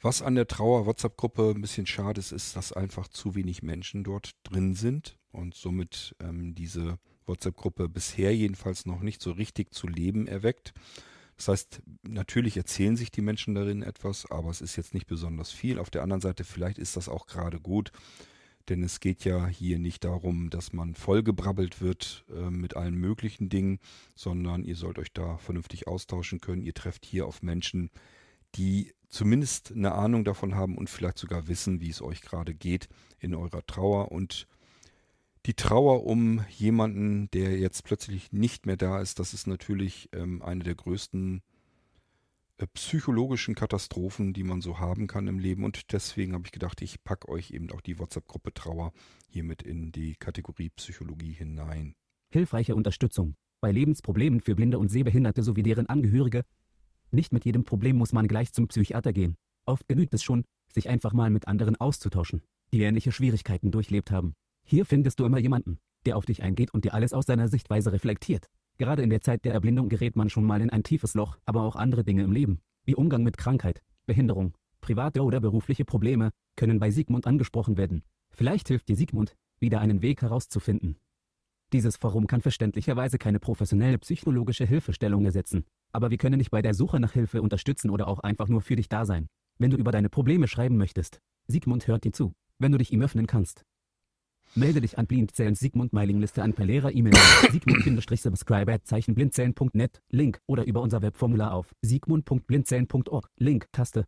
Was 0.00 0.22
an 0.22 0.34
der 0.34 0.46
Trauer-WhatsApp-Gruppe 0.46 1.52
ein 1.54 1.60
bisschen 1.60 1.86
schade 1.86 2.20
ist, 2.20 2.32
ist, 2.32 2.56
dass 2.56 2.72
einfach 2.72 3.08
zu 3.08 3.34
wenig 3.34 3.62
Menschen 3.62 4.02
dort 4.02 4.30
drin 4.44 4.74
sind 4.74 5.18
und 5.30 5.54
somit 5.54 6.16
ähm, 6.20 6.54
diese 6.54 6.98
WhatsApp-Gruppe 7.26 7.90
bisher 7.90 8.34
jedenfalls 8.34 8.86
noch 8.86 9.00
nicht 9.00 9.20
so 9.20 9.32
richtig 9.32 9.74
zu 9.74 9.86
Leben 9.86 10.26
erweckt. 10.26 10.72
Das 11.36 11.48
heißt, 11.48 11.82
natürlich 12.02 12.56
erzählen 12.56 12.96
sich 12.96 13.10
die 13.10 13.20
Menschen 13.20 13.54
darin 13.54 13.82
etwas, 13.82 14.30
aber 14.30 14.48
es 14.48 14.62
ist 14.62 14.76
jetzt 14.76 14.94
nicht 14.94 15.06
besonders 15.06 15.50
viel. 15.50 15.78
Auf 15.78 15.90
der 15.90 16.02
anderen 16.02 16.22
Seite, 16.22 16.44
vielleicht 16.44 16.78
ist 16.78 16.96
das 16.96 17.10
auch 17.10 17.26
gerade 17.26 17.60
gut, 17.60 17.92
denn 18.68 18.82
es 18.82 19.00
geht 19.00 19.24
ja 19.24 19.46
hier 19.46 19.78
nicht 19.78 20.04
darum, 20.04 20.50
dass 20.50 20.72
man 20.72 20.94
vollgebrabbelt 20.94 21.80
wird 21.80 22.24
äh, 22.30 22.50
mit 22.50 22.76
allen 22.76 22.96
möglichen 22.96 23.48
Dingen, 23.48 23.78
sondern 24.14 24.64
ihr 24.64 24.76
sollt 24.76 24.98
euch 24.98 25.12
da 25.12 25.38
vernünftig 25.38 25.86
austauschen 25.86 26.40
können. 26.40 26.62
Ihr 26.62 26.74
trefft 26.74 27.04
hier 27.04 27.26
auf 27.26 27.42
Menschen, 27.42 27.90
die 28.54 28.92
zumindest 29.08 29.72
eine 29.72 29.92
Ahnung 29.92 30.24
davon 30.24 30.54
haben 30.54 30.76
und 30.76 30.90
vielleicht 30.90 31.18
sogar 31.18 31.48
wissen, 31.48 31.80
wie 31.80 31.90
es 31.90 32.02
euch 32.02 32.20
gerade 32.20 32.54
geht 32.54 32.88
in 33.18 33.34
eurer 33.34 33.64
Trauer. 33.66 34.10
Und 34.12 34.46
die 35.46 35.54
Trauer 35.54 36.04
um 36.04 36.44
jemanden, 36.50 37.30
der 37.30 37.58
jetzt 37.58 37.84
plötzlich 37.84 38.32
nicht 38.32 38.66
mehr 38.66 38.76
da 38.76 39.00
ist, 39.00 39.18
das 39.20 39.32
ist 39.32 39.46
natürlich 39.46 40.08
ähm, 40.12 40.42
eine 40.42 40.64
der 40.64 40.74
größten 40.74 41.42
psychologischen 42.64 43.54
Katastrophen, 43.54 44.32
die 44.32 44.44
man 44.44 44.62
so 44.62 44.78
haben 44.78 45.06
kann 45.06 45.26
im 45.26 45.38
Leben. 45.38 45.64
Und 45.64 45.92
deswegen 45.92 46.32
habe 46.32 46.44
ich 46.46 46.52
gedacht, 46.52 46.80
ich 46.80 47.04
packe 47.04 47.28
euch 47.28 47.50
eben 47.50 47.70
auch 47.70 47.82
die 47.82 47.98
WhatsApp-Gruppe 47.98 48.54
Trauer 48.54 48.92
hiermit 49.28 49.62
in 49.62 49.92
die 49.92 50.14
Kategorie 50.14 50.70
Psychologie 50.70 51.32
hinein. 51.32 51.94
Hilfreiche 52.30 52.74
Unterstützung 52.74 53.34
bei 53.60 53.72
Lebensproblemen 53.72 54.40
für 54.40 54.54
Blinde 54.54 54.78
und 54.78 54.88
Sehbehinderte 54.88 55.42
sowie 55.42 55.62
deren 55.62 55.88
Angehörige. 55.88 56.44
Nicht 57.10 57.32
mit 57.32 57.44
jedem 57.44 57.64
Problem 57.64 57.96
muss 57.96 58.12
man 58.12 58.28
gleich 58.28 58.52
zum 58.52 58.68
Psychiater 58.68 59.12
gehen. 59.12 59.36
Oft 59.64 59.88
genügt 59.88 60.14
es 60.14 60.22
schon, 60.22 60.44
sich 60.72 60.88
einfach 60.88 61.12
mal 61.12 61.30
mit 61.30 61.48
anderen 61.48 61.76
auszutauschen, 61.76 62.42
die 62.72 62.82
ähnliche 62.82 63.12
Schwierigkeiten 63.12 63.70
durchlebt 63.70 64.10
haben. 64.10 64.34
Hier 64.64 64.84
findest 64.84 65.20
du 65.20 65.24
immer 65.24 65.38
jemanden, 65.38 65.78
der 66.04 66.16
auf 66.16 66.26
dich 66.26 66.42
eingeht 66.42 66.72
und 66.74 66.84
dir 66.84 66.94
alles 66.94 67.12
aus 67.12 67.26
seiner 67.26 67.48
Sichtweise 67.48 67.92
reflektiert. 67.92 68.48
Gerade 68.78 69.02
in 69.02 69.10
der 69.10 69.22
Zeit 69.22 69.44
der 69.44 69.54
Erblindung 69.54 69.88
gerät 69.88 70.16
man 70.16 70.28
schon 70.28 70.44
mal 70.44 70.60
in 70.60 70.70
ein 70.70 70.82
tiefes 70.82 71.14
Loch, 71.14 71.38
aber 71.46 71.62
auch 71.62 71.76
andere 71.76 72.04
Dinge 72.04 72.22
im 72.22 72.32
Leben, 72.32 72.60
wie 72.84 72.94
Umgang 72.94 73.22
mit 73.22 73.38
Krankheit, 73.38 73.82
Behinderung, 74.04 74.54
private 74.80 75.22
oder 75.22 75.40
berufliche 75.40 75.84
Probleme, 75.84 76.30
können 76.56 76.78
bei 76.78 76.90
Sigmund 76.90 77.26
angesprochen 77.26 77.76
werden. 77.76 78.02
Vielleicht 78.30 78.68
hilft 78.68 78.88
dir 78.88 78.96
Sigmund, 78.96 79.34
wieder 79.58 79.80
einen 79.80 80.02
Weg 80.02 80.22
herauszufinden. 80.22 80.96
Dieses 81.72 81.96
Forum 81.96 82.26
kann 82.26 82.42
verständlicherweise 82.42 83.18
keine 83.18 83.40
professionelle 83.40 83.98
psychologische 83.98 84.66
Hilfestellung 84.66 85.24
ersetzen, 85.24 85.64
aber 85.92 86.10
wir 86.10 86.18
können 86.18 86.38
dich 86.38 86.50
bei 86.50 86.62
der 86.62 86.74
Suche 86.74 87.00
nach 87.00 87.12
Hilfe 87.12 87.42
unterstützen 87.42 87.90
oder 87.90 88.06
auch 88.06 88.20
einfach 88.20 88.48
nur 88.48 88.60
für 88.60 88.76
dich 88.76 88.88
da 88.88 89.04
sein. 89.04 89.26
Wenn 89.58 89.70
du 89.70 89.76
über 89.78 89.90
deine 89.90 90.10
Probleme 90.10 90.48
schreiben 90.48 90.76
möchtest, 90.76 91.20
Sigmund 91.48 91.86
hört 91.86 92.04
dir 92.04 92.12
zu, 92.12 92.34
wenn 92.58 92.72
du 92.72 92.78
dich 92.78 92.92
ihm 92.92 93.02
öffnen 93.02 93.26
kannst. 93.26 93.64
Melde 94.54 94.80
dich 94.80 94.98
an 94.98 95.06
Blindzellen 95.06 95.54
Sigmund 95.54 95.92
Mailingliste 95.92 96.42
an 96.42 96.54
per 96.54 96.64
Lehrer 96.64 96.94
E-Mail 96.94 97.14
sigmund-subscribe 97.50 98.82
Zeichen 98.84 99.14
blindzellen.net 99.14 100.02
Link 100.10 100.40
oder 100.46 100.66
über 100.66 100.80
unser 100.80 101.02
Webformular 101.02 101.52
auf 101.52 101.74
sigmund.blindzellen.org 101.82 103.30
Link 103.36 103.68
Taste. 103.72 104.06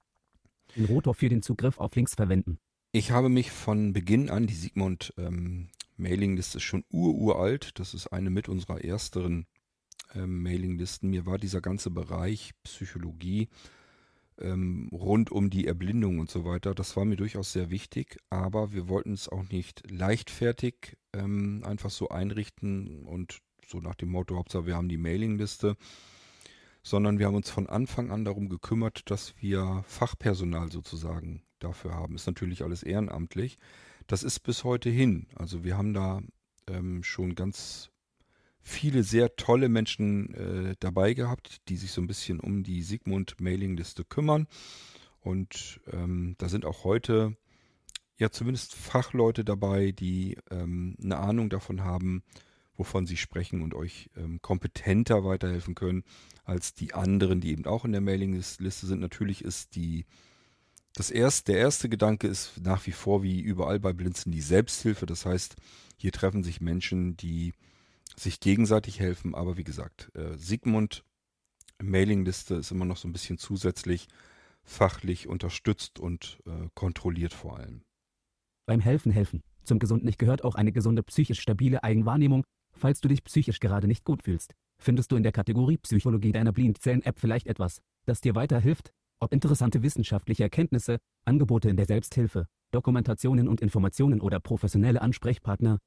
Den 0.77 0.85
Rotor 0.87 1.14
für 1.14 1.29
den 1.29 1.42
Zugriff 1.42 1.79
auf 1.79 1.94
Links 1.96 2.14
verwenden. 2.14 2.59
Ich 2.92 3.11
habe 3.11 3.29
mich 3.29 3.51
von 3.51 3.92
Beginn 3.92 4.31
an, 4.31 4.46
die 4.46 4.55
Sigmund 4.55 5.12
ähm, 5.18 5.68
Mailingliste 5.96 6.59
ist 6.59 6.64
schon 6.64 6.85
ururalt, 6.90 7.79
das 7.79 7.92
ist 7.92 8.09
eine 8.09 8.31
mit 8.31 8.48
unserer 8.48 8.83
ersteren 8.83 9.46
ähm, 10.14 10.42
Mailinglisten. 10.42 11.11
Mir 11.11 11.27
war 11.27 11.38
dieser 11.38 11.61
ganze 11.61 11.90
Bereich 11.90 12.53
Psychologie 12.62 13.48
ähm, 14.40 14.88
rund 14.92 15.31
um 15.31 15.51
die 15.51 15.66
Erblindung 15.66 16.18
und 16.18 16.31
so 16.31 16.44
weiter. 16.44 16.74
Das 16.74 16.96
war 16.96 17.05
mir 17.05 17.16
durchaus 17.16 17.53
sehr 17.53 17.70
wichtig, 17.70 18.18
aber 18.31 18.72
wir 18.72 18.88
wollten 18.88 19.12
es 19.12 19.29
auch 19.29 19.48
nicht 19.48 19.90
leichtfertig 19.90 20.96
ähm, 21.12 21.62
einfach 21.64 21.90
so 21.90 22.09
einrichten 22.09 23.05
und 23.05 23.40
so 23.66 23.81
nach 23.81 23.94
dem 23.94 24.11
Motto, 24.11 24.37
Hauptsache 24.37 24.66
wir 24.66 24.77
haben 24.77 24.88
die 24.88 24.96
Mailingliste, 24.96 25.77
sondern 26.83 27.18
wir 27.18 27.27
haben 27.27 27.35
uns 27.35 27.51
von 27.51 27.68
Anfang 27.68 28.11
an 28.11 28.24
darum 28.24 28.48
gekümmert, 28.48 29.11
dass 29.11 29.35
wir 29.40 29.85
Fachpersonal 29.87 30.72
sozusagen 30.72 31.42
dafür 31.59 31.94
haben. 31.94 32.14
Ist 32.14 32.27
natürlich 32.27 32.62
alles 32.62 32.83
ehrenamtlich. 32.83 33.59
Das 34.07 34.22
ist 34.22 34.40
bis 34.40 34.64
heute 34.64 34.88
hin. 34.88 35.27
Also 35.35 35.64
wir 35.64 35.77
haben 35.77 35.92
da 35.92 36.22
ähm, 36.66 37.03
schon 37.03 37.35
ganz 37.35 37.90
viele 38.62 39.03
sehr 39.03 39.37
tolle 39.37 39.68
Menschen 39.68 40.35
äh, 40.35 40.75
dabei 40.81 41.14
gehabt, 41.14 41.68
die 41.68 41.77
sich 41.77 41.92
so 41.92 42.01
ein 42.01 42.07
bisschen 42.07 42.40
um 42.40 42.62
die 42.62 42.83
Sigmund-Mailingliste 42.83 44.05
kümmern. 44.05 44.47
Und 45.21 45.81
ähm, 45.92 46.35
da 46.38 46.49
sind 46.49 46.64
auch 46.64 46.85
heute 46.85 47.37
ja 48.18 48.31
zumindest 48.31 48.75
Fachleute 48.75 49.44
dabei, 49.44 49.92
die 49.92 50.37
ähm, 50.51 50.97
eine 51.03 51.18
Ahnung 51.18 51.51
davon 51.51 51.85
haben, 51.85 52.23
wovon 52.77 53.07
sie 53.07 53.16
sprechen 53.16 53.62
und 53.62 53.75
euch 53.75 54.11
ähm, 54.16 54.40
kompetenter 54.42 55.25
weiterhelfen 55.25 55.75
können 55.75 56.05
als 56.44 56.75
die 56.75 56.94
anderen, 56.94 57.40
die 57.40 57.51
eben 57.51 57.66
auch 57.66 57.85
in 57.85 57.92
der 57.92 58.01
Mailingliste 58.01 58.87
sind. 58.87 59.01
Natürlich 59.01 59.44
ist 59.44 59.75
die 59.75 60.07
das 60.94 61.11
erste, 61.11 61.53
der 61.53 61.61
erste 61.61 61.88
Gedanke 61.88 62.27
ist 62.27 62.61
nach 62.62 62.87
wie 62.87 62.92
vor 62.92 63.23
wie 63.23 63.40
überall 63.40 63.79
bei 63.79 63.92
Blinzen 63.92 64.33
die 64.33 64.40
Selbsthilfe. 64.40 65.07
Das 65.07 65.27
heißt, 65.27 65.55
hier 65.97 66.12
treffen 66.12 66.42
sich 66.42 66.61
Menschen, 66.61 67.16
die 67.16 67.53
sich 68.18 68.40
gegenseitig 68.40 69.00
helfen. 69.00 69.35
Aber 69.35 69.57
wie 69.57 69.64
gesagt, 69.64 70.11
äh, 70.14 70.37
Sigmund 70.37 71.04
Mailingliste 71.81 72.57
ist 72.57 72.70
immer 72.70 72.85
noch 72.85 72.96
so 72.96 73.09
ein 73.09 73.12
bisschen 73.12 73.38
zusätzlich 73.38 74.09
fachlich 74.62 75.28
unterstützt 75.28 75.98
und 75.98 76.38
äh, 76.46 76.68
kontrolliert 76.74 77.33
vor 77.33 77.59
allem. 77.59 77.83
Beim 78.66 78.81
Helfen 78.81 79.12
helfen. 79.12 79.42
Zum 79.64 79.78
Gesunden 79.78 80.11
gehört 80.18 80.44
auch 80.44 80.54
eine 80.54 80.72
gesunde 80.72 81.02
psychisch 81.02 81.40
stabile 81.40 81.83
Eigenwahrnehmung. 81.85 82.44
Falls 82.72 83.00
du 83.00 83.09
dich 83.09 83.24
psychisch 83.24 83.61
gerade 83.61 83.87
nicht 83.87 84.04
gut 84.04 84.22
fühlst, 84.22 84.54
findest 84.78 85.11
du 85.11 85.16
in 85.16 85.22
der 85.22 85.33
Kategorie 85.33 85.78
Psychologie 85.78 86.33
deiner 86.33 86.52
Blindzellen-App 86.52 87.18
vielleicht 87.18 87.46
etwas, 87.46 87.81
das 88.07 88.20
dir 88.20 88.35
weiterhilft, 88.35 88.92
ob 89.20 89.33
interessante 89.33 89.83
wissenschaftliche 89.83 90.44
Erkenntnisse, 90.44 90.98
Angebote 91.24 91.68
in 91.70 91.76
der 91.76 91.87
Selbsthilfe, 91.87 92.46
Dokumentationen 92.70 93.48
und 93.48 93.61
Informationen 93.61 94.20
oder 94.20 94.38
professionelle 94.38 95.02
Ansprechpartner, 95.02 95.78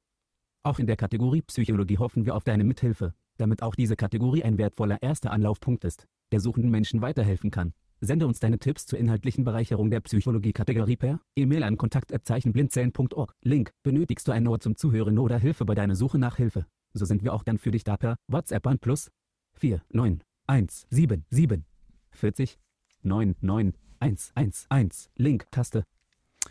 auch 0.62 0.78
in 0.78 0.86
der 0.86 0.96
Kategorie 0.96 1.42
Psychologie 1.42 1.98
hoffen 1.98 2.24
wir 2.24 2.36
auf 2.36 2.44
deine 2.44 2.64
Mithilfe, 2.64 3.14
damit 3.36 3.62
auch 3.62 3.74
diese 3.74 3.96
Kategorie 3.96 4.44
ein 4.44 4.58
wertvoller 4.58 5.02
erster 5.02 5.30
Anlaufpunkt 5.32 5.84
ist. 5.84 6.06
der 6.32 6.40
suchenden 6.40 6.70
Menschen 6.70 7.02
weiterhelfen 7.02 7.50
kann. 7.50 7.74
Sende 8.00 8.26
uns 8.26 8.40
deine 8.40 8.58
Tipps 8.58 8.86
zur 8.86 8.98
inhaltlichen 8.98 9.44
Bereicherung 9.44 9.90
der 9.90 10.00
Psychologie-Kategorie 10.00 10.96
per 10.96 11.20
E-Mail 11.36 11.62
an 11.62 11.76
kontakt@blindzellen.org. 11.76 13.34
Link: 13.42 13.72
Benötigst 13.82 14.26
du 14.26 14.32
ein 14.32 14.48
Ohr 14.48 14.58
zum 14.58 14.76
Zuhören 14.76 15.18
oder 15.18 15.38
Hilfe 15.38 15.64
bei 15.64 15.74
deiner 15.74 15.94
Suche 15.94 16.18
nach 16.18 16.36
Hilfe? 16.36 16.66
So 16.94 17.04
sind 17.04 17.22
wir 17.22 17.32
auch 17.32 17.44
dann 17.44 17.58
für 17.58 17.70
dich 17.70 17.84
da 17.84 17.96
per 17.96 18.16
WhatsApp 18.28 18.66
an 18.66 18.78
plus 18.78 19.10
4 19.54 19.82
9 19.90 20.22
1 20.46 20.86
7 20.90 21.24
7 21.30 21.64
40 22.10 22.58
9 23.02 23.36
9 23.40 23.72
1 24.00 24.32
1 24.34 24.66
1 24.68 25.10
Link 25.16 25.46
Taste. 25.50 25.84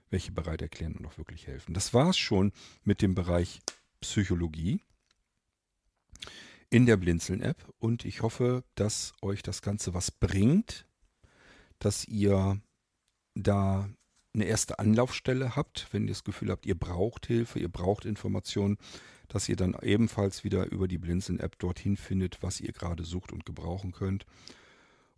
welche 0.10 0.32
bereit 0.32 0.62
erklären 0.62 0.96
und 0.96 1.06
auch 1.06 1.18
wirklich 1.18 1.48
helfen. 1.48 1.74
Das 1.74 1.94
war 1.94 2.10
es 2.10 2.18
schon 2.18 2.52
mit 2.84 3.02
dem 3.02 3.14
Bereich 3.14 3.60
Psychologie 4.02 4.82
in 6.70 6.86
der 6.86 6.98
Blinzeln-App 6.98 7.58
und 7.80 8.06
ich 8.06 8.22
hoffe, 8.22 8.64
dass 8.76 9.14
euch 9.22 9.42
das 9.42 9.62
Ganze 9.62 9.94
was 9.94 10.12
bringt, 10.12 10.86
dass 11.80 12.06
ihr 12.08 12.62
da 13.36 13.90
eine 14.34 14.46
erste 14.46 14.78
Anlaufstelle 14.80 15.56
habt, 15.56 15.88
wenn 15.92 16.04
ihr 16.04 16.10
das 16.10 16.24
Gefühl 16.24 16.52
habt, 16.52 16.66
ihr 16.66 16.78
braucht 16.78 17.26
Hilfe, 17.26 17.60
ihr 17.60 17.70
braucht 17.70 18.06
Informationen, 18.06 18.78
dass 19.28 19.50
ihr 19.50 19.56
dann 19.56 19.76
ebenfalls 19.82 20.44
wieder 20.44 20.72
über 20.72 20.88
die 20.88 20.98
Blinzeln-App 20.98 21.58
dorthin 21.60 21.98
findet, 21.98 22.42
was 22.44 22.60
ihr 22.60 22.72
gerade 22.72 23.04
sucht 23.04 23.32
und 23.32 23.46
gebrauchen 23.46 23.92
könnt. 23.92 24.26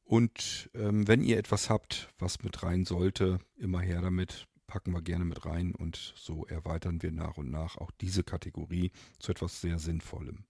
Und 0.03 0.69
ähm, 0.73 1.07
wenn 1.07 1.21
ihr 1.23 1.37
etwas 1.37 1.69
habt, 1.69 2.09
was 2.19 2.43
mit 2.43 2.63
rein 2.63 2.85
sollte, 2.85 3.39
immer 3.57 3.79
her 3.79 4.01
damit, 4.01 4.47
packen 4.67 4.91
wir 4.91 5.01
gerne 5.01 5.25
mit 5.25 5.45
rein 5.45 5.73
und 5.75 6.13
so 6.15 6.45
erweitern 6.45 7.01
wir 7.01 7.11
nach 7.11 7.37
und 7.37 7.51
nach 7.51 7.77
auch 7.77 7.91
diese 7.99 8.23
Kategorie 8.23 8.91
zu 9.19 9.31
etwas 9.31 9.59
sehr 9.59 9.79
Sinnvollem. 9.79 10.45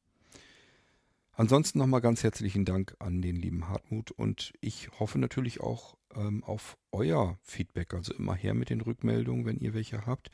Ansonsten 1.34 1.80
nochmal 1.80 2.02
ganz 2.02 2.24
herzlichen 2.24 2.65
Dank 2.65 2.96
an 3.00 3.22
den 3.22 3.36
lieben 3.36 3.67
Hartmut 3.70 4.12
und 4.12 4.54
ich 4.60 4.89
hoffe 5.00 5.17
natürlich 5.17 5.62
auch 5.62 5.98
ähm, 6.13 6.44
auf 6.44 6.78
euer 6.91 7.38
Feedback. 7.41 7.94
Also 7.94 8.13
immer 8.13 8.36
her 8.36 8.54
mit 8.54 8.70
den 8.70 8.82
Rückmeldungen, 8.82 9.46
wenn 9.46 9.58
ihr 9.58 9.74
welche 9.74 10.06
habt. 10.06 10.30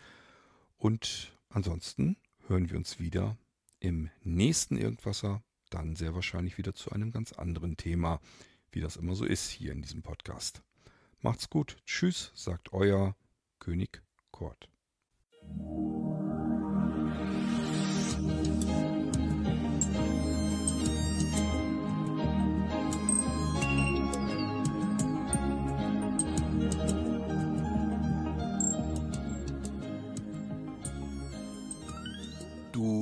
Und 0.78 1.38
ansonsten 1.50 2.18
hören 2.48 2.70
wir 2.70 2.78
uns 2.78 3.00
wieder 3.00 3.38
im 3.80 4.10
nächsten 4.24 4.78
Irgendwasser, 4.78 5.44
dann 5.70 5.96
sehr 5.96 6.16
wahrscheinlich 6.16 6.58
wieder 6.58 6.74
zu 6.74 6.92
einem 6.92 7.12
ganz 7.12 7.34
anderen 7.34 7.78
Thema, 7.78 8.20
wie 8.72 8.82
das 8.82 8.96
immer 8.96 9.16
so 9.16 9.26
ist 9.26 9.50
hier 9.50 9.72
in 9.72 9.82
diesem 9.82 10.02
Podcast. 10.02 10.64
Macht's 11.22 11.50
gut. 11.50 11.78
Tschüss, 11.86 12.32
sagt 12.36 12.74
euer 12.74 13.16
König 13.60 14.02
Kurt. 14.32 14.70